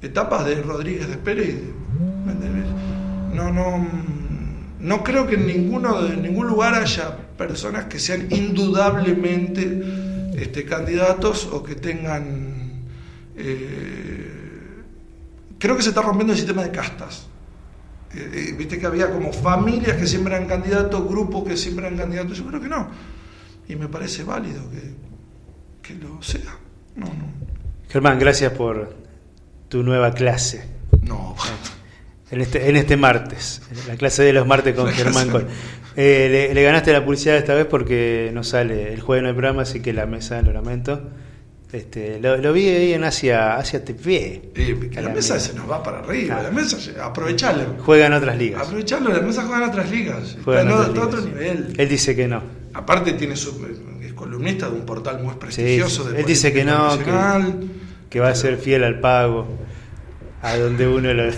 Etapas 0.00 0.46
de 0.46 0.62
Rodríguez 0.62 1.08
de 1.08 1.16
Pérez. 1.18 1.56
de-. 1.56 3.34
No, 3.34 3.52
no, 3.52 3.86
no 4.80 5.04
creo 5.04 5.26
que 5.26 5.34
en 5.34 5.46
ninguno 5.46 6.06
en 6.06 6.22
ningún 6.22 6.46
lugar 6.46 6.74
haya 6.74 7.16
personas 7.36 7.84
que 7.86 7.98
sean 7.98 8.28
indudablemente 8.30 9.82
este, 10.34 10.64
candidatos 10.64 11.48
o 11.50 11.62
que 11.62 11.74
tengan 11.74 12.82
eh, 13.36 14.32
creo 15.58 15.76
que 15.76 15.82
se 15.82 15.90
está 15.90 16.02
rompiendo 16.02 16.32
el 16.32 16.38
sistema 16.38 16.64
de 16.64 16.70
castas. 16.70 17.26
Eh, 18.14 18.30
eh, 18.34 18.54
Viste 18.56 18.78
que 18.78 18.86
había 18.86 19.10
como 19.10 19.32
familias 19.32 19.96
que 19.96 20.06
siempre 20.06 20.34
eran 20.34 20.46
candidatos, 20.46 21.08
grupos 21.08 21.44
que 21.44 21.56
siempre 21.56 21.86
eran 21.86 21.98
candidatos. 21.98 22.38
Yo 22.38 22.46
creo 22.46 22.60
que 22.60 22.68
no. 22.68 22.88
Y 23.68 23.76
me 23.76 23.88
parece 23.88 24.24
válido 24.24 24.62
que, 24.70 24.94
que 25.82 25.94
lo 26.02 26.22
sea. 26.22 26.58
No, 26.96 27.06
no. 27.06 27.32
Germán, 27.88 28.18
gracias 28.18 28.52
por 28.52 28.94
tu 29.68 29.82
nueva 29.82 30.12
clase. 30.12 30.64
No. 31.02 31.34
En 32.30 32.40
este, 32.40 32.68
en 32.68 32.76
este 32.76 32.96
martes, 32.96 33.62
la 33.86 33.96
clase 33.96 34.22
de 34.22 34.32
los 34.32 34.46
martes 34.46 34.74
con 34.74 34.86
La 34.86 34.92
Germán. 34.92 35.28
Col. 35.30 35.46
Eh, 35.96 36.28
le, 36.30 36.54
le 36.54 36.62
ganaste 36.62 36.92
la 36.92 37.04
publicidad 37.04 37.36
esta 37.36 37.54
vez 37.54 37.66
porque 37.66 38.30
no 38.32 38.42
sale 38.44 38.94
el 38.94 39.00
jueves 39.00 39.22
no 39.22 39.28
hay 39.28 39.34
programa, 39.34 39.62
así 39.62 39.80
que 39.80 39.92
la 39.92 40.06
mesa, 40.06 40.40
lo 40.40 40.52
lamento. 40.52 41.10
Este, 41.72 42.20
lo, 42.20 42.36
lo 42.36 42.52
vi 42.52 42.68
ahí 42.68 42.92
en 42.92 43.02
Asia, 43.04 43.56
Asia 43.56 43.82
TV. 43.82 44.50
Eh, 44.54 44.90
que 44.92 45.00
la 45.00 45.08
mesa 45.08 45.40
se 45.40 45.54
nos 45.54 45.70
va 45.70 45.82
para 45.82 46.00
arriba. 46.00 46.42
La 46.42 46.50
mesa, 46.50 46.78
se- 46.78 47.00
aprovecharlo. 47.00 47.76
Juega 47.78 48.06
en 48.06 48.12
otras 48.12 48.36
ligas. 48.36 48.62
Aprovecharlo, 48.66 49.10
la 49.12 49.20
mesa 49.22 49.42
juega 49.46 49.64
en 49.64 49.70
otras 49.70 49.90
ligas. 49.90 50.36
Juega 50.44 50.60
en 50.62 50.68
Está 50.68 50.80
otras 50.82 51.06
otro 51.06 51.20
ligas. 51.20 51.34
nivel. 51.34 51.74
Él 51.78 51.88
dice 51.88 52.14
que 52.14 52.28
no. 52.28 52.42
Aparte 52.74 53.14
tiene 53.14 53.36
su, 53.36 53.50
es 54.02 54.12
columnista 54.12 54.68
de 54.68 54.76
un 54.76 54.84
portal 54.84 55.22
muy 55.22 55.34
prestigioso. 55.36 56.04
sí. 56.06 56.12
de 56.12 56.20
Él 56.20 56.26
dice 56.26 56.52
que 56.52 56.64
no, 56.64 56.98
que-. 56.98 57.66
Que 58.10 58.20
va 58.20 58.28
a 58.28 58.34
ser 58.34 58.58
fiel 58.58 58.84
al 58.84 59.00
pago. 59.00 59.46
A 60.42 60.56
donde 60.58 60.86
uno 60.88 61.14
lo. 61.14 61.30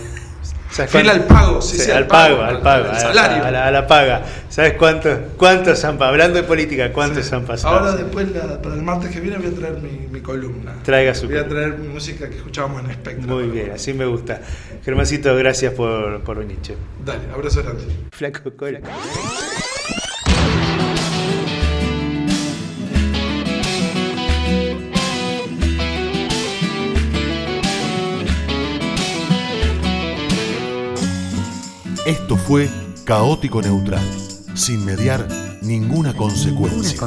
¿Sabes 0.75 0.91
Fiel 0.91 1.05
cuánto? 1.07 1.23
al 1.23 1.29
pago, 1.29 1.63
sí, 1.63 1.79
sí, 1.79 1.91
al 1.93 1.99
al 1.99 2.07
pago, 2.09 2.37
pago, 2.39 2.49
al 2.49 2.61
pago, 2.61 2.89
al 2.91 2.99
salario. 2.99 3.45
A, 3.45 3.51
la, 3.53 3.67
a 3.67 3.71
la 3.71 3.87
paga. 3.87 4.23
¿Sabes 4.49 4.73
cuántos 4.75 5.19
cuántos 5.37 5.85
han 5.85 5.95
pasado? 5.99 6.11
Hablando 6.11 6.37
de 6.37 6.43
política, 6.43 6.93
¿cuántos 6.93 7.33
han 7.33 7.45
pasado? 7.45 7.77
Ahora 7.79 7.93
después, 7.95 8.29
la- 8.33 8.61
para 8.61 8.75
el 8.75 8.83
martes 8.83 9.11
que 9.11 9.21
viene, 9.21 9.39
voy 9.39 9.53
a 9.53 9.55
traer 9.55 9.75
mi, 9.81 10.09
mi 10.11 10.21
columna. 10.21 10.75
Traiga 10.83 11.15
su 11.15 11.29
Voy 11.29 11.37
a 11.39 11.47
traer 11.49 11.79
música 11.79 12.29
que 12.29 12.37
escuchábamos 12.39 12.83
en 12.85 12.93
Spectrum. 12.93 13.27
Muy 13.33 13.49
bien, 13.51 13.71
así 13.73 13.95
me 13.95 14.05
gusta. 14.07 14.41
Germancito, 14.85 15.35
gracias 15.37 15.73
por, 15.75 16.21
por 16.23 16.39
venir, 16.39 16.61
che. 16.61 16.75
Dale, 17.05 17.21
abrazo 17.33 17.63
grande. 17.63 17.85
Flaco 18.11 18.51
cola. 18.57 18.81
Esto 32.07 32.37
fue 32.37 32.69
Caótico 33.05 33.63
Neutral, 33.63 34.05
sin 34.55 34.85
mediar 34.85 35.27
ninguna 35.63 36.13
consecuencia. 36.15 37.01